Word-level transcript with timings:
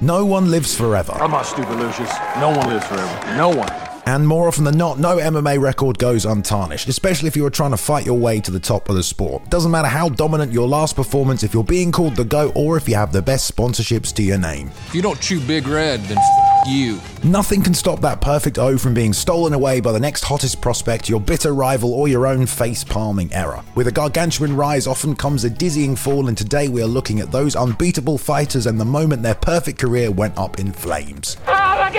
No 0.00 0.24
one 0.24 0.50
lives 0.50 0.74
forever. 0.76 1.12
I'm 1.14 1.32
not 1.32 1.42
stupid, 1.46 1.76
Lucius. 1.76 2.12
No 2.38 2.50
one 2.50 2.68
lives 2.68 2.86
forever. 2.86 3.36
No 3.36 3.48
one. 3.48 3.68
And 4.06 4.26
more 4.26 4.48
often 4.48 4.64
than 4.64 4.78
not, 4.78 4.98
no 4.98 5.16
MMA 5.18 5.60
record 5.60 5.98
goes 5.98 6.24
untarnished, 6.24 6.88
especially 6.88 7.28
if 7.28 7.36
you're 7.36 7.50
trying 7.50 7.72
to 7.72 7.76
fight 7.76 8.06
your 8.06 8.18
way 8.18 8.40
to 8.40 8.50
the 8.50 8.60
top 8.60 8.88
of 8.88 8.94
the 8.94 9.02
sport. 9.02 9.50
Doesn't 9.50 9.70
matter 9.70 9.88
how 9.88 10.08
dominant 10.08 10.50
your 10.50 10.66
last 10.66 10.96
performance, 10.96 11.42
if 11.42 11.52
you're 11.52 11.62
being 11.64 11.92
called 11.92 12.16
the 12.16 12.24
GOAT, 12.24 12.52
or 12.54 12.76
if 12.78 12.88
you 12.88 12.94
have 12.94 13.12
the 13.12 13.20
best 13.20 13.54
sponsorships 13.54 14.14
to 14.14 14.22
your 14.22 14.38
name. 14.38 14.68
If 14.86 14.94
you 14.94 15.02
don't 15.02 15.20
chew 15.20 15.40
Big 15.40 15.66
Red, 15.66 16.00
then 16.04 16.16
f- 16.16 16.47
you. 16.66 17.00
Nothing 17.22 17.62
can 17.62 17.74
stop 17.74 18.00
that 18.00 18.20
perfect 18.20 18.58
O 18.58 18.78
from 18.78 18.94
being 18.94 19.12
stolen 19.12 19.52
away 19.52 19.80
by 19.80 19.92
the 19.92 20.00
next 20.00 20.24
hottest 20.24 20.60
prospect, 20.60 21.08
your 21.08 21.20
bitter 21.20 21.52
rival, 21.52 21.92
or 21.92 22.08
your 22.08 22.26
own 22.26 22.46
face 22.46 22.84
palming 22.84 23.32
error. 23.32 23.62
With 23.74 23.86
a 23.86 23.92
gargantuan 23.92 24.56
rise 24.56 24.86
often 24.86 25.14
comes 25.14 25.44
a 25.44 25.50
dizzying 25.50 25.96
fall, 25.96 26.28
and 26.28 26.36
today 26.36 26.68
we 26.68 26.82
are 26.82 26.86
looking 26.86 27.20
at 27.20 27.32
those 27.32 27.56
unbeatable 27.56 28.18
fighters 28.18 28.66
and 28.66 28.80
the 28.80 28.84
moment 28.84 29.22
their 29.22 29.34
perfect 29.34 29.78
career 29.78 30.10
went 30.10 30.36
up 30.38 30.58
in 30.58 30.72
flames. 30.72 31.36
Oh 31.46 31.90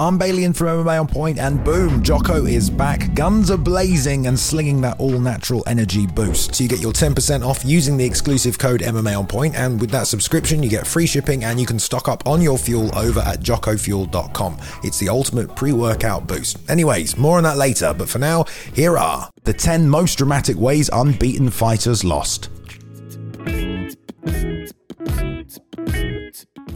I'm 0.00 0.18
Balian 0.18 0.56
from 0.56 0.68
MMA 0.68 0.98
on 0.98 1.06
Point, 1.08 1.38
and 1.38 1.62
boom, 1.62 2.02
Jocko 2.02 2.46
is 2.46 2.70
back. 2.70 3.12
Guns 3.12 3.50
are 3.50 3.58
blazing 3.58 4.28
and 4.28 4.40
slinging 4.40 4.80
that 4.80 4.98
all 4.98 5.18
natural 5.20 5.62
energy 5.66 6.06
boost. 6.06 6.54
So 6.54 6.64
you 6.64 6.70
get 6.70 6.80
your 6.80 6.94
10% 6.94 7.46
off 7.46 7.66
using 7.66 7.98
the 7.98 8.04
exclusive 8.06 8.58
code 8.58 8.80
MMA 8.80 9.18
on 9.18 9.26
Point, 9.26 9.56
and 9.56 9.78
with 9.78 9.90
that 9.90 10.06
subscription, 10.06 10.62
you 10.62 10.70
get 10.70 10.86
free 10.86 11.06
shipping 11.06 11.44
and 11.44 11.60
you 11.60 11.66
can 11.66 11.78
stock 11.78 12.08
up 12.08 12.26
on 12.26 12.40
your 12.40 12.56
fuel 12.56 12.90
over 12.96 13.20
at 13.20 13.40
jockofuel.com. 13.40 14.56
It's 14.82 14.98
the 14.98 15.10
ultimate 15.10 15.54
pre 15.54 15.74
workout 15.74 16.26
boost. 16.26 16.56
Anyways, 16.70 17.18
more 17.18 17.36
on 17.36 17.42
that 17.42 17.58
later, 17.58 17.92
but 17.92 18.08
for 18.08 18.18
now, 18.18 18.44
here 18.72 18.96
are 18.96 19.28
the 19.44 19.52
10 19.52 19.86
most 19.86 20.16
dramatic 20.16 20.56
ways 20.56 20.88
unbeaten 20.94 21.50
fighters 21.50 22.04
lost. 22.04 22.48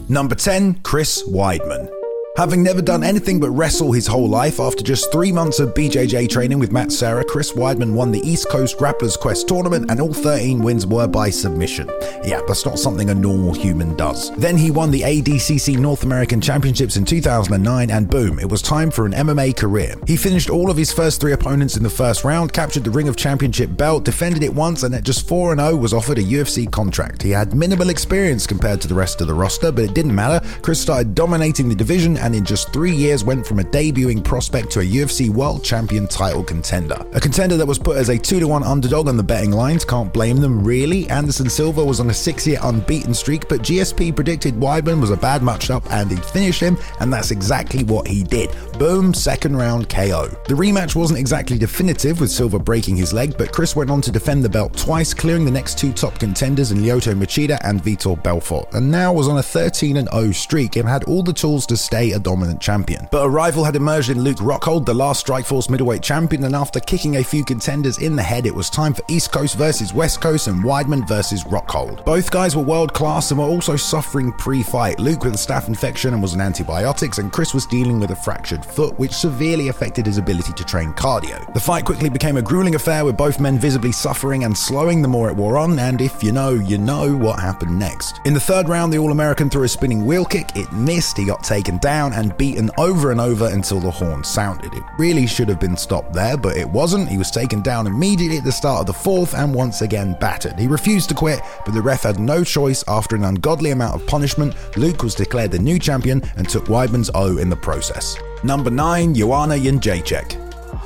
Number 0.09 0.35
10, 0.35 0.81
Chris 0.83 1.27
Weidman. 1.27 2.04
Having 2.37 2.63
never 2.63 2.81
done 2.81 3.01
anything 3.01 3.39
but 3.39 3.49
wrestle 3.51 3.93
his 3.93 4.07
whole 4.07 4.27
life, 4.27 4.59
after 4.59 4.83
just 4.83 5.09
three 5.09 5.31
months 5.31 5.61
of 5.61 5.73
BJJ 5.73 6.27
training 6.27 6.59
with 6.59 6.69
Matt 6.69 6.91
Serra, 6.91 7.23
Chris 7.23 7.53
Weidman 7.53 7.93
won 7.93 8.11
the 8.11 8.19
East 8.27 8.49
Coast 8.49 8.77
Grapplers 8.77 9.17
Quest 9.17 9.47
tournament, 9.47 9.89
and 9.89 10.01
all 10.01 10.13
13 10.13 10.59
wins 10.59 10.85
were 10.85 11.07
by 11.07 11.29
submission. 11.29 11.89
Yeah, 12.25 12.41
that's 12.45 12.65
not 12.65 12.77
something 12.77 13.09
a 13.09 13.15
normal 13.15 13.53
human 13.53 13.95
does. 13.95 14.35
Then 14.35 14.57
he 14.57 14.69
won 14.69 14.91
the 14.91 14.99
ADCC 14.99 15.77
North 15.77 16.03
American 16.03 16.41
Championships 16.41 16.97
in 16.97 17.05
2009, 17.05 17.89
and 17.89 18.09
boom, 18.09 18.37
it 18.39 18.49
was 18.49 18.61
time 18.61 18.91
for 18.91 19.05
an 19.05 19.13
MMA 19.13 19.55
career. 19.55 19.95
He 20.05 20.17
finished 20.17 20.49
all 20.49 20.69
of 20.69 20.75
his 20.75 20.91
first 20.91 21.21
three 21.21 21.31
opponents 21.31 21.77
in 21.77 21.83
the 21.83 21.89
first 21.89 22.25
round, 22.25 22.51
captured 22.51 22.83
the 22.83 22.91
Ring 22.91 23.07
of 23.07 23.15
Championship 23.15 23.77
belt, 23.77 24.03
defended 24.03 24.43
it 24.43 24.53
once, 24.53 24.83
and 24.83 24.93
at 24.93 25.05
just 25.05 25.25
4 25.25 25.55
0 25.55 25.77
was 25.77 25.93
offered 25.93 26.17
a 26.17 26.23
UFC 26.23 26.69
contract. 26.69 27.21
He 27.21 27.31
had 27.31 27.55
minimal 27.55 27.89
experience 27.89 28.45
compared 28.45 28.81
to 28.81 28.89
the 28.89 28.93
rest 28.93 29.21
of 29.21 29.27
the 29.27 29.33
roster, 29.33 29.71
but 29.71 29.85
it 29.85 29.93
didn't 29.93 30.13
matter. 30.13 30.45
Chris 30.61 30.81
started 30.81 31.15
dominating 31.15 31.69
the 31.69 31.75
division 31.75 32.17
and 32.25 32.33
in 32.33 32.43
just 32.43 32.73
three 32.73 32.91
years 32.91 33.23
went 33.23 33.45
from 33.45 33.59
a 33.59 33.63
debuting 33.63 34.23
prospect 34.23 34.71
to 34.71 34.79
a 34.79 34.83
UFC 34.83 35.29
World 35.29 35.63
Champion 35.63 36.07
title 36.07 36.43
contender. 36.43 37.05
A 37.13 37.19
contender 37.19 37.55
that 37.55 37.67
was 37.67 37.77
put 37.77 37.97
as 37.97 38.09
a 38.09 38.17
2 38.17 38.39
to 38.39 38.47
1 38.47 38.63
underdog 38.63 39.07
on 39.07 39.15
the 39.15 39.21
betting 39.21 39.51
lines, 39.51 39.85
can't 39.85 40.11
blame 40.11 40.37
them 40.37 40.63
really. 40.63 41.07
Anderson 41.09 41.51
Silva 41.51 41.85
was 41.85 41.99
on 41.99 42.09
a 42.09 42.13
six 42.13 42.47
year 42.47 42.57
unbeaten 42.63 43.13
streak, 43.13 43.47
but 43.47 43.61
GSP 43.61 44.15
predicted 44.15 44.55
Weidman 44.55 44.99
was 44.99 45.11
a 45.11 45.17
bad 45.17 45.41
matchup 45.41 45.85
and 45.91 46.09
he'd 46.09 46.25
finish 46.25 46.59
him, 46.59 46.79
and 46.99 47.13
that's 47.13 47.29
exactly 47.29 47.83
what 47.83 48.07
he 48.07 48.23
did. 48.23 48.49
Boom, 48.79 49.13
second 49.13 49.55
round 49.55 49.87
KO. 49.87 50.27
The 50.47 50.55
rematch 50.55 50.95
wasn't 50.95 51.19
exactly 51.19 51.59
definitive, 51.59 52.19
with 52.19 52.31
Silva 52.31 52.57
breaking 52.57 52.95
his 52.95 53.13
leg, 53.13 53.37
but 53.37 53.51
Chris 53.51 53.75
went 53.75 53.91
on 53.91 54.01
to 54.01 54.11
defend 54.11 54.43
the 54.43 54.49
belt 54.49 54.75
twice, 54.75 55.13
clearing 55.13 55.45
the 55.45 55.51
next 55.51 55.77
two 55.77 55.93
top 55.93 56.17
contenders 56.17 56.71
in 56.71 56.79
Lyoto 56.79 57.13
Machida 57.13 57.59
and 57.63 57.83
Vitor 57.83 58.21
Belfort, 58.23 58.73
and 58.73 58.89
now 58.89 59.13
was 59.13 59.27
on 59.27 59.37
a 59.37 59.43
13 59.43 60.07
0 60.07 60.31
streak 60.31 60.75
and 60.75 60.89
had 60.89 61.03
all 61.03 61.21
the 61.21 61.31
tools 61.31 61.67
to 61.67 61.77
stay 61.77 62.14
a 62.15 62.19
dominant 62.19 62.59
champion. 62.61 63.07
But 63.11 63.25
a 63.25 63.29
rival 63.29 63.63
had 63.63 63.75
emerged 63.75 64.09
in 64.09 64.21
Luke 64.21 64.37
Rockhold, 64.37 64.85
the 64.85 64.93
last 64.93 65.25
Strikeforce 65.25 65.69
middleweight 65.69 66.01
champion, 66.01 66.43
and 66.45 66.55
after 66.55 66.79
kicking 66.79 67.17
a 67.17 67.23
few 67.23 67.43
contenders 67.43 67.99
in 67.99 68.15
the 68.15 68.23
head, 68.23 68.45
it 68.45 68.55
was 68.55 68.69
time 68.69 68.93
for 68.93 69.03
East 69.07 69.31
Coast 69.31 69.55
versus 69.55 69.93
West 69.93 70.21
Coast 70.21 70.47
and 70.47 70.63
Weidman 70.63 71.07
versus 71.07 71.43
Rockhold. 71.43 72.03
Both 72.05 72.31
guys 72.31 72.55
were 72.55 72.63
world 72.63 72.93
class 72.93 73.31
and 73.31 73.39
were 73.39 73.45
also 73.45 73.75
suffering 73.75 74.31
pre-fight. 74.33 74.99
Luke 74.99 75.23
with 75.23 75.35
a 75.35 75.37
staph 75.37 75.67
infection 75.67 76.13
and 76.13 76.21
was 76.21 76.33
on 76.33 76.41
antibiotics, 76.41 77.17
and 77.17 77.31
Chris 77.31 77.53
was 77.53 77.65
dealing 77.65 77.99
with 77.99 78.11
a 78.11 78.15
fractured 78.15 78.65
foot, 78.65 78.97
which 78.97 79.11
severely 79.11 79.67
affected 79.67 80.05
his 80.05 80.17
ability 80.17 80.53
to 80.53 80.63
train 80.63 80.93
cardio. 80.93 81.53
The 81.53 81.59
fight 81.59 81.85
quickly 81.85 82.09
became 82.09 82.37
a 82.37 82.41
grueling 82.41 82.75
affair 82.75 83.03
with 83.03 83.17
both 83.17 83.39
men 83.39 83.59
visibly 83.59 83.91
suffering 83.91 84.43
and 84.43 84.57
slowing 84.57 85.01
the 85.01 85.07
more 85.07 85.29
it 85.29 85.35
wore 85.35 85.57
on, 85.57 85.77
and 85.79 86.01
if 86.01 86.23
you 86.23 86.31
know, 86.31 86.51
you 86.51 86.77
know 86.77 87.15
what 87.15 87.39
happened 87.39 87.77
next. 87.77 88.21
In 88.25 88.33
the 88.33 88.39
third 88.39 88.69
round, 88.69 88.93
the 88.93 88.97
All-American 88.97 89.49
threw 89.49 89.63
a 89.63 89.67
spinning 89.67 90.05
wheel 90.05 90.25
kick, 90.25 90.55
it 90.55 90.71
missed, 90.71 91.17
he 91.17 91.25
got 91.25 91.43
taken 91.43 91.77
down 91.79 92.04
and 92.13 92.35
beaten 92.37 92.69
over 92.77 93.11
and 93.11 93.19
over 93.19 93.47
until 93.47 93.79
the 93.79 93.91
horn 93.91 94.23
sounded. 94.23 94.73
It 94.73 94.83
really 94.97 95.27
should 95.27 95.49
have 95.49 95.59
been 95.59 95.77
stopped 95.77 96.13
there, 96.13 96.37
but 96.37 96.57
it 96.57 96.69
wasn't. 96.69 97.09
He 97.09 97.17
was 97.17 97.31
taken 97.31 97.61
down 97.61 97.87
immediately 97.87 98.37
at 98.37 98.43
the 98.43 98.51
start 98.51 98.81
of 98.81 98.85
the 98.87 98.93
fourth 98.93 99.33
and 99.33 99.53
once 99.53 99.81
again 99.81 100.15
battered. 100.19 100.59
He 100.59 100.67
refused 100.67 101.09
to 101.09 101.15
quit, 101.15 101.41
but 101.65 101.73
the 101.73 101.81
ref 101.81 102.03
had 102.03 102.19
no 102.19 102.43
choice. 102.43 102.83
After 102.87 103.15
an 103.15 103.23
ungodly 103.23 103.71
amount 103.71 103.95
of 103.95 104.07
punishment, 104.07 104.55
Luke 104.77 105.03
was 105.03 105.15
declared 105.15 105.51
the 105.51 105.59
new 105.59 105.79
champion 105.79 106.23
and 106.37 106.47
took 106.47 106.65
Weidman's 106.65 107.11
O 107.15 107.37
in 107.37 107.49
the 107.49 107.55
process. 107.55 108.17
Number 108.43 108.69
9, 108.69 109.15
Joanna 109.15 109.55
Jędrzejczyk. 109.55 110.29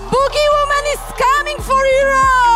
Boogie 0.09 0.49
Woman 0.55 0.85
is 0.93 0.99
coming 1.17 1.57
for 1.57 1.83
heroes! 1.85 2.48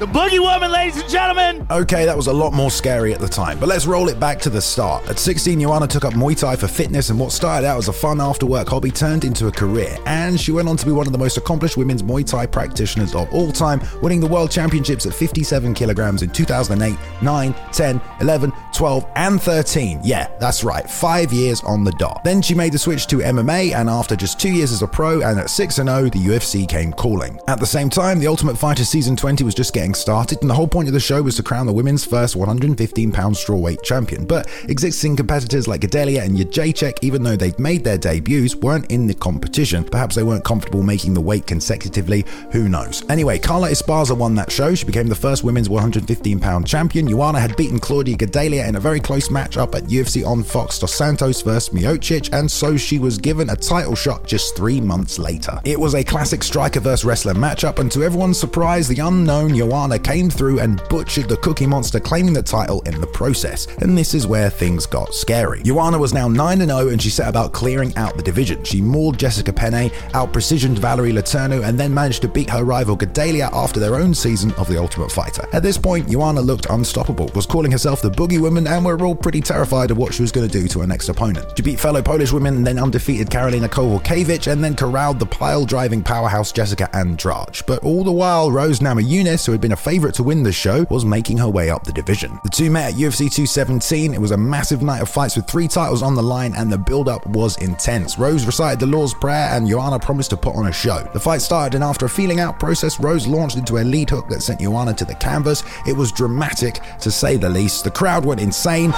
The 0.00 0.06
Boogie 0.06 0.40
Woman, 0.40 0.72
ladies 0.72 0.98
and 0.98 1.10
gentlemen! 1.10 1.66
Okay, 1.70 2.06
that 2.06 2.16
was 2.16 2.26
a 2.26 2.32
lot 2.32 2.54
more 2.54 2.70
scary 2.70 3.12
at 3.12 3.20
the 3.20 3.28
time, 3.28 3.60
but 3.60 3.68
let's 3.68 3.84
roll 3.84 4.08
it 4.08 4.18
back 4.18 4.40
to 4.40 4.48
the 4.48 4.62
start. 4.62 5.06
At 5.10 5.18
16, 5.18 5.60
Joanna 5.60 5.86
took 5.86 6.06
up 6.06 6.14
Muay 6.14 6.34
Thai 6.34 6.56
for 6.56 6.68
fitness, 6.68 7.10
and 7.10 7.20
what 7.20 7.32
started 7.32 7.66
out 7.66 7.76
as 7.76 7.88
a 7.88 7.92
fun 7.92 8.18
after 8.18 8.46
work 8.46 8.66
hobby 8.66 8.90
turned 8.90 9.26
into 9.26 9.48
a 9.48 9.52
career. 9.52 9.98
And 10.06 10.40
she 10.40 10.52
went 10.52 10.68
on 10.70 10.78
to 10.78 10.86
be 10.86 10.92
one 10.92 11.06
of 11.06 11.12
the 11.12 11.18
most 11.18 11.36
accomplished 11.36 11.76
women's 11.76 12.02
Muay 12.02 12.26
Thai 12.26 12.46
practitioners 12.46 13.14
of 13.14 13.30
all 13.30 13.52
time, 13.52 13.82
winning 14.00 14.20
the 14.20 14.26
World 14.26 14.50
Championships 14.50 15.04
at 15.04 15.12
57 15.12 15.74
kilograms 15.74 16.22
in 16.22 16.30
2008, 16.30 16.96
9, 17.20 17.54
10, 17.70 18.00
11, 18.22 18.52
12, 18.72 19.06
and 19.16 19.42
13. 19.42 20.00
Yeah, 20.02 20.28
that's 20.40 20.64
right, 20.64 20.88
five 20.88 21.30
years 21.30 21.60
on 21.64 21.84
the 21.84 21.92
dot. 21.92 22.24
Then 22.24 22.40
she 22.40 22.54
made 22.54 22.72
the 22.72 22.78
switch 22.78 23.06
to 23.08 23.16
MMA, 23.16 23.74
and 23.74 23.90
after 23.90 24.16
just 24.16 24.40
two 24.40 24.50
years 24.50 24.72
as 24.72 24.80
a 24.80 24.88
pro 24.88 25.20
and 25.20 25.38
at 25.38 25.50
6 25.50 25.74
0, 25.74 25.84
the 26.04 26.18
UFC 26.18 26.66
came 26.66 26.90
calling. 26.90 27.38
At 27.48 27.60
the 27.60 27.66
same 27.66 27.90
time, 27.90 28.18
The 28.18 28.28
Ultimate 28.28 28.56
Fighter 28.56 28.86
Season 28.86 29.14
20 29.14 29.44
was 29.44 29.54
just 29.54 29.74
getting 29.74 29.89
started, 29.94 30.38
and 30.40 30.50
the 30.50 30.54
whole 30.54 30.68
point 30.68 30.88
of 30.88 30.94
the 30.94 31.00
show 31.00 31.22
was 31.22 31.36
to 31.36 31.42
crown 31.42 31.66
the 31.66 31.72
women's 31.72 32.04
first 32.04 32.36
115 32.36 33.12
pound 33.12 33.34
strawweight 33.34 33.82
champion. 33.82 34.24
But 34.24 34.48
existing 34.68 35.16
competitors 35.16 35.68
like 35.68 35.80
Gadelha 35.80 36.22
and 36.22 36.36
Jacek, 36.36 36.98
even 37.02 37.22
though 37.22 37.36
they'd 37.36 37.58
made 37.58 37.84
their 37.84 37.98
debuts, 37.98 38.54
weren't 38.56 38.90
in 38.90 39.06
the 39.06 39.14
competition. 39.14 39.84
Perhaps 39.84 40.16
they 40.16 40.22
weren't 40.22 40.44
comfortable 40.44 40.82
making 40.82 41.14
the 41.14 41.20
weight 41.20 41.46
consecutively, 41.46 42.24
who 42.52 42.68
knows. 42.68 43.08
Anyway, 43.08 43.38
Carla 43.38 43.70
Esparza 43.70 44.16
won 44.16 44.34
that 44.34 44.50
show. 44.50 44.74
She 44.74 44.86
became 44.86 45.08
the 45.08 45.14
first 45.14 45.44
women's 45.44 45.68
115 45.68 46.40
pound 46.40 46.66
champion. 46.66 47.08
Joanna 47.08 47.40
had 47.40 47.56
beaten 47.56 47.78
Claudia 47.78 48.16
Gadelha 48.16 48.68
in 48.68 48.76
a 48.76 48.80
very 48.80 49.00
close 49.00 49.28
matchup 49.28 49.74
at 49.74 49.84
UFC 49.84 50.26
on 50.26 50.42
Fox 50.42 50.78
Dos 50.78 50.94
Santos 50.94 51.42
versus 51.42 51.74
Miocic, 51.74 52.32
and 52.32 52.50
so 52.50 52.76
she 52.76 52.98
was 52.98 53.18
given 53.18 53.50
a 53.50 53.56
title 53.56 53.94
shot 53.94 54.26
just 54.26 54.56
three 54.56 54.80
months 54.80 55.18
later. 55.18 55.60
It 55.64 55.78
was 55.78 55.94
a 55.94 56.04
classic 56.04 56.42
striker 56.42 56.80
versus 56.80 57.04
wrestler 57.04 57.34
matchup, 57.34 57.78
and 57.78 57.90
to 57.92 58.02
everyone's 58.02 58.38
surprise, 58.38 58.88
the 58.88 59.00
unknown 59.00 59.54
Joanna 59.54 59.79
came 59.98 60.30
through 60.30 60.60
and 60.60 60.82
butchered 60.88 61.28
the 61.28 61.36
Cookie 61.38 61.66
Monster, 61.66 62.00
claiming 62.00 62.32
the 62.32 62.42
title 62.42 62.82
in 62.82 63.00
the 63.00 63.06
process. 63.06 63.66
And 63.78 63.96
this 63.96 64.14
is 64.14 64.26
where 64.26 64.50
things 64.50 64.86
got 64.86 65.14
scary. 65.14 65.62
Joanna 65.62 65.98
was 65.98 66.12
now 66.12 66.28
9 66.28 66.58
0, 66.58 66.88
and 66.88 67.00
she 67.00 67.10
set 67.10 67.28
about 67.28 67.52
clearing 67.52 67.96
out 67.96 68.16
the 68.16 68.22
division. 68.22 68.62
She 68.64 68.80
mauled 68.80 69.18
Jessica 69.18 69.52
Penne, 69.52 69.90
out 70.14 70.32
precisioned 70.32 70.78
Valerie 70.78 71.12
Letourneau, 71.12 71.64
and 71.66 71.78
then 71.78 71.94
managed 71.94 72.22
to 72.22 72.28
beat 72.28 72.50
her 72.50 72.64
rival 72.64 72.96
Gadelha 72.96 73.50
after 73.52 73.80
their 73.80 73.96
own 73.96 74.14
season 74.14 74.52
of 74.54 74.68
The 74.68 74.78
Ultimate 74.78 75.10
Fighter. 75.10 75.46
At 75.52 75.62
this 75.62 75.78
point, 75.78 76.08
Joanna 76.10 76.40
looked 76.40 76.66
unstoppable, 76.66 77.30
was 77.34 77.46
calling 77.46 77.72
herself 77.72 78.02
the 78.02 78.10
Boogie 78.10 78.40
Woman, 78.40 78.66
and 78.66 78.84
we're 78.84 79.00
all 79.00 79.14
pretty 79.14 79.40
terrified 79.40 79.90
of 79.90 79.98
what 79.98 80.12
she 80.14 80.22
was 80.22 80.32
going 80.32 80.48
to 80.48 80.60
do 80.60 80.68
to 80.68 80.80
her 80.80 80.86
next 80.86 81.08
opponent. 81.08 81.46
She 81.56 81.62
beat 81.62 81.80
fellow 81.80 82.02
Polish 82.02 82.32
women 82.32 82.62
then 82.62 82.78
undefeated 82.78 83.30
Karolina 83.30 83.68
Kowalkiewicz, 83.68 84.50
and 84.50 84.62
then 84.62 84.76
corralled 84.76 85.18
the 85.18 85.26
pile 85.26 85.64
driving 85.64 86.02
powerhouse 86.02 86.52
Jessica 86.52 86.88
Andrade. 86.94 87.60
But 87.66 87.82
all 87.82 88.04
the 88.04 88.12
while, 88.12 88.50
Rose 88.50 88.80
Namajunas, 88.80 89.46
who 89.46 89.52
had 89.60 89.68
been 89.68 89.72
a 89.72 89.76
favourite 89.76 90.14
to 90.14 90.22
win 90.22 90.42
the 90.42 90.52
show, 90.52 90.86
was 90.88 91.04
making 91.04 91.36
her 91.36 91.48
way 91.48 91.68
up 91.68 91.84
the 91.84 91.92
division. 91.92 92.40
The 92.44 92.48
two 92.48 92.70
met 92.70 92.94
at 92.94 92.98
UFC 92.98 93.30
217. 93.30 94.14
It 94.14 94.20
was 94.20 94.30
a 94.30 94.36
massive 94.36 94.80
night 94.80 95.02
of 95.02 95.10
fights 95.10 95.36
with 95.36 95.46
three 95.46 95.68
titles 95.68 96.02
on 96.02 96.14
the 96.14 96.22
line, 96.22 96.54
and 96.56 96.72
the 96.72 96.78
build 96.78 97.08
up 97.08 97.26
was 97.26 97.58
intense. 97.58 98.18
Rose 98.18 98.46
recited 98.46 98.80
the 98.80 98.86
Lord's 98.86 99.12
Prayer, 99.12 99.50
and 99.50 99.68
Joanna 99.68 99.98
promised 99.98 100.30
to 100.30 100.38
put 100.38 100.56
on 100.56 100.68
a 100.68 100.72
show. 100.72 101.06
The 101.12 101.20
fight 101.20 101.42
started, 101.42 101.74
and 101.74 101.84
after 101.84 102.06
a 102.06 102.08
feeling 102.08 102.40
out 102.40 102.58
process, 102.58 102.98
Rose 102.98 103.26
launched 103.26 103.56
into 103.56 103.76
a 103.78 103.84
lead 103.84 104.08
hook 104.08 104.28
that 104.28 104.42
sent 104.42 104.60
Joanna 104.60 104.94
to 104.94 105.04
the 105.04 105.14
canvas. 105.16 105.62
It 105.86 105.94
was 105.94 106.10
dramatic, 106.10 106.80
to 107.00 107.10
say 107.10 107.36
the 107.36 107.50
least. 107.50 107.84
The 107.84 107.90
crowd 107.90 108.24
went 108.24 108.40
insane. 108.40 108.92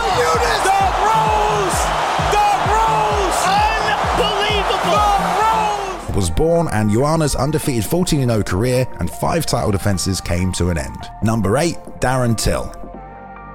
Was 6.22 6.30
born, 6.30 6.68
and 6.68 6.88
Joanna's 6.88 7.34
undefeated 7.34 7.84
14 7.84 8.28
0 8.28 8.42
career 8.44 8.86
and 9.00 9.10
five 9.10 9.44
title 9.44 9.72
defenses 9.72 10.20
came 10.20 10.52
to 10.52 10.70
an 10.70 10.78
end. 10.78 11.10
Number 11.20 11.58
8, 11.58 11.74
Darren 11.98 12.38
Till. 12.38 12.81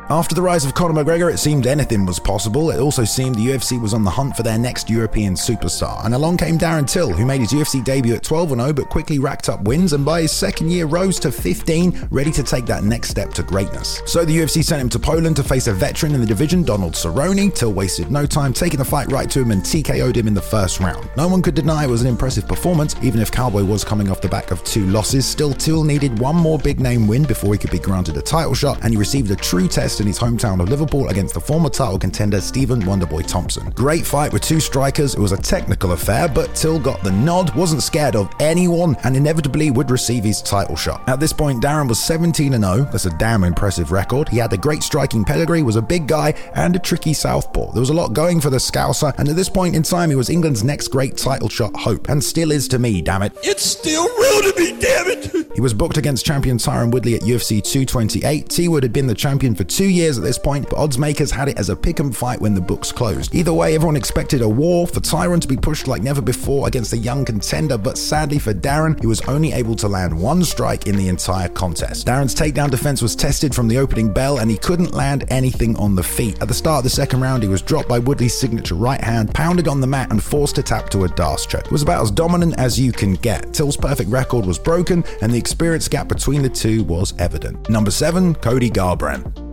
After 0.10 0.34
the 0.34 0.42
rise 0.42 0.64
of 0.64 0.74
Conor 0.74 1.04
McGregor, 1.04 1.34
it 1.34 1.38
seemed 1.38 1.68
anything 1.68 2.06
was 2.06 2.18
possible. 2.18 2.72
It 2.72 2.80
also 2.80 3.04
seemed 3.04 3.36
the 3.36 3.48
UFC 3.48 3.80
was 3.80 3.94
on 3.94 4.06
the 4.06 4.10
hunt 4.10 4.38
for 4.38 4.44
their 4.44 4.58
next 4.58 4.90
European 4.90 5.34
superstar. 5.34 6.06
And 6.06 6.14
along 6.14 6.38
came 6.38 6.58
Darren 6.58 6.90
Till, 6.90 7.12
who 7.12 7.26
made 7.26 7.42
his 7.42 7.52
UFC 7.52 7.84
debut 7.84 8.16
at 8.16 8.24
12 8.24 8.52
0 8.52 8.72
but 8.72 8.90
quickly 8.90 9.20
racked 9.20 9.50
up 9.50 9.64
wins 9.64 9.92
and 9.92 10.06
by 10.06 10.22
his 10.22 10.32
second 10.32 10.72
year 10.72 10.86
rose 10.86 11.20
to 11.20 11.30
15, 11.30 12.08
ready 12.10 12.32
to 12.32 12.42
take 12.42 12.66
that 12.68 12.86
next 12.86 13.10
step 13.10 13.34
to 13.34 13.44
greatness. 13.44 14.02
So 14.06 14.24
the 14.24 14.38
UFC 14.38 14.64
sent 14.64 14.82
him 14.82 14.88
to 14.90 15.00
Poland 15.00 15.36
to 15.36 15.44
face 15.44 15.68
a 15.68 15.74
veteran 15.74 16.16
in 16.16 16.22
the 16.22 16.26
division, 16.26 16.64
Donald 16.64 16.94
Cerrone. 16.94 17.54
Till 17.54 17.74
wasted 17.74 18.10
no 18.10 18.26
time 18.26 18.54
taking 18.54 18.80
the 18.80 18.86
fight 18.86 19.12
right 19.12 19.30
to 19.30 19.42
him 19.42 19.52
and 19.52 19.62
TKO'd 19.62 20.16
him 20.16 20.28
in 20.30 20.34
the 20.34 20.42
first 20.42 20.80
round. 20.80 21.10
No 21.18 21.28
one 21.28 21.42
could 21.42 21.56
deny 21.56 21.84
it 21.84 21.90
was 21.90 22.02
an 22.02 22.08
impressive 22.08 22.48
performance, 22.48 22.96
even 23.04 23.20
if 23.20 23.30
Cowboy 23.30 23.66
was 23.66 23.84
coming 23.84 24.10
off 24.10 24.22
the 24.22 24.30
back 24.30 24.52
of 24.52 24.64
two 24.64 24.86
losses. 24.86 25.26
Still, 25.26 25.54
Till 25.54 25.84
needed 25.84 26.18
one 26.18 26.38
more 26.38 26.58
big 26.58 26.80
name 26.80 27.08
win 27.10 27.24
before 27.24 27.54
he 27.54 27.60
could 27.60 27.72
be 27.72 27.80
granted 27.80 28.16
a 28.16 28.22
title 28.22 28.54
shot, 28.54 28.80
and 28.84 28.94
he 28.94 28.98
received 28.98 29.32
a 29.32 29.36
true 29.36 29.68
test 29.68 29.97
in 30.00 30.08
his 30.08 30.20
hometown 30.20 30.62
of 30.62 30.70
Liverpool 30.70 31.08
against 31.10 31.34
the 31.34 31.40
former 31.40 31.70
title 31.70 31.98
contender 31.98 32.42
Stephen 32.42 32.82
Wonderboy 32.82 33.28
Thompson. 33.28 33.70
Great 33.72 34.06
fight 34.06 34.34
with 34.34 34.42
two 34.42 34.60
strikers. 34.60 35.16
It 35.16 35.20
was 35.20 35.32
a 35.32 35.38
technical 35.38 35.92
affair, 35.94 36.28
but 36.28 36.56
Till 36.58 36.80
got 36.80 37.04
the 37.04 37.12
nod, 37.12 37.54
wasn't 37.56 37.84
scared 37.84 38.16
of 38.16 38.34
anyone, 38.40 38.98
and 39.04 39.16
inevitably 39.16 39.70
would 39.70 39.92
receive 39.92 40.24
his 40.24 40.42
title 40.42 40.76
shot. 40.76 41.08
At 41.08 41.20
this 41.20 41.32
point, 41.32 41.64
Darren 41.64 41.88
was 41.88 42.00
17 42.00 42.52
0. 42.52 42.88
That's 42.92 43.06
a 43.06 43.18
damn 43.18 43.44
impressive 43.44 43.92
record. 43.92 44.28
He 44.30 44.38
had 44.38 44.52
a 44.54 44.58
great 44.58 44.82
striking 44.82 45.24
pedigree, 45.24 45.62
was 45.62 45.76
a 45.76 45.82
big 45.82 46.08
guy, 46.08 46.34
and 46.56 46.76
a 46.76 46.80
tricky 46.80 47.14
southpaw. 47.14 47.72
There 47.74 47.80
was 47.80 47.92
a 47.92 47.94
lot 47.94 48.14
going 48.14 48.42
for 48.42 48.50
the 48.50 48.58
Scouser, 48.58 49.14
and 49.20 49.30
at 49.30 49.36
this 49.36 49.50
point 49.50 49.76
in 49.76 49.84
time, 49.84 50.10
he 50.10 50.16
was 50.16 50.30
England's 50.30 50.64
next 50.64 50.88
great 50.88 51.16
title 51.16 51.50
shot 51.50 51.76
hope, 51.76 52.10
and 52.10 52.24
still 52.24 52.52
is 52.52 52.68
to 52.70 52.80
me, 52.80 53.02
damn 53.02 53.22
it. 53.22 53.34
It's 53.44 53.64
still 53.64 54.06
real 54.06 54.52
to 54.52 54.60
me, 54.60 54.80
damn 54.80 55.08
it! 55.10 55.48
He 55.54 55.62
was 55.62 55.74
booked 55.74 55.98
against 55.98 56.26
champion 56.26 56.58
Tyron 56.58 56.92
Woodley 56.92 57.16
at 57.16 57.22
UFC 57.22 57.64
228. 57.64 58.50
T 58.50 58.68
Wood 58.68 58.84
had 58.84 58.94
been 58.94 59.08
the 59.08 59.16
champion 59.16 59.56
for 59.56 59.64
two 59.64 59.87
years 59.88 60.18
at 60.18 60.24
this 60.24 60.38
point, 60.38 60.70
but 60.70 60.78
odds 60.78 60.98
makers 60.98 61.32
had 61.32 61.50
it 61.50 61.58
as 61.58 61.70
a 61.70 61.76
pick 61.76 62.00
'em 62.00 62.12
fight 62.12 62.42
when 62.42 62.54
the 62.54 62.62
books 62.62 62.92
closed. 62.92 63.34
Either 63.34 63.54
way, 63.54 63.76
everyone 63.76 63.96
expected 63.96 64.42
a 64.42 64.50
war 64.50 64.88
for 64.88 65.00
Tyron 65.00 65.40
to 65.42 65.48
be 65.48 65.58
pushed 65.58 65.88
like 65.88 66.04
never 66.04 66.22
before 66.22 66.68
against 66.68 66.94
a 66.94 66.98
young 66.98 67.26
contender, 67.26 67.78
but 67.78 67.98
sadly 67.98 68.40
for 68.40 68.54
Darren, 68.54 69.00
he 69.00 69.08
was 69.08 69.22
only 69.22 69.54
able 69.54 69.76
to 69.76 69.88
land 69.88 70.18
one 70.18 70.44
strike 70.44 70.88
in 70.88 70.98
the 70.98 71.08
entire 71.08 71.50
contest. 71.50 72.06
Darren's 72.08 72.36
takedown 72.36 72.70
defense 72.70 73.02
was 73.02 73.16
tested 73.16 73.54
from 73.54 73.68
the 73.68 73.78
opening 73.78 74.12
bell, 74.12 74.40
and 74.40 74.50
he 74.50 74.58
couldn't 74.58 74.94
land 74.94 75.26
anything 75.30 75.76
on 75.78 75.96
the 75.96 76.04
feet. 76.04 76.38
At 76.42 76.48
the 76.48 76.54
start 76.54 76.80
of 76.80 76.84
the 76.84 76.90
second 76.90 77.22
round, 77.22 77.44
he 77.44 77.50
was 77.50 77.62
dropped 77.62 77.90
by 77.90 78.00
Woodley's 78.00 78.38
signature 78.38 78.76
right 78.76 79.02
hand, 79.02 79.34
pounded 79.34 79.68
on 79.68 79.82
the 79.82 79.88
mat, 79.88 80.12
and 80.12 80.22
forced 80.22 80.56
to 80.56 80.64
tap 80.64 80.90
to 80.90 81.04
a 81.04 81.08
D'Arce 81.08 81.46
choke. 81.46 81.66
It 81.66 81.72
was 81.72 81.84
about 81.84 82.04
as 82.04 82.12
dominant 82.12 82.56
as 82.58 82.80
you 82.80 82.92
can 82.92 83.14
get. 83.14 83.54
Till's 83.54 83.78
perfect 83.78 84.10
record 84.10 84.46
was 84.46 84.60
broken, 84.60 85.04
and 85.22 85.32
the 85.32 85.38
experience 85.38 85.88
gap 85.88 86.08
between 86.08 86.42
the 86.42 86.50
two 86.50 86.84
was 86.84 87.14
evident. 87.20 87.70
Number 87.70 87.92
7, 87.92 88.36
Cody 88.36 88.70
Garbrandt. 88.70 89.47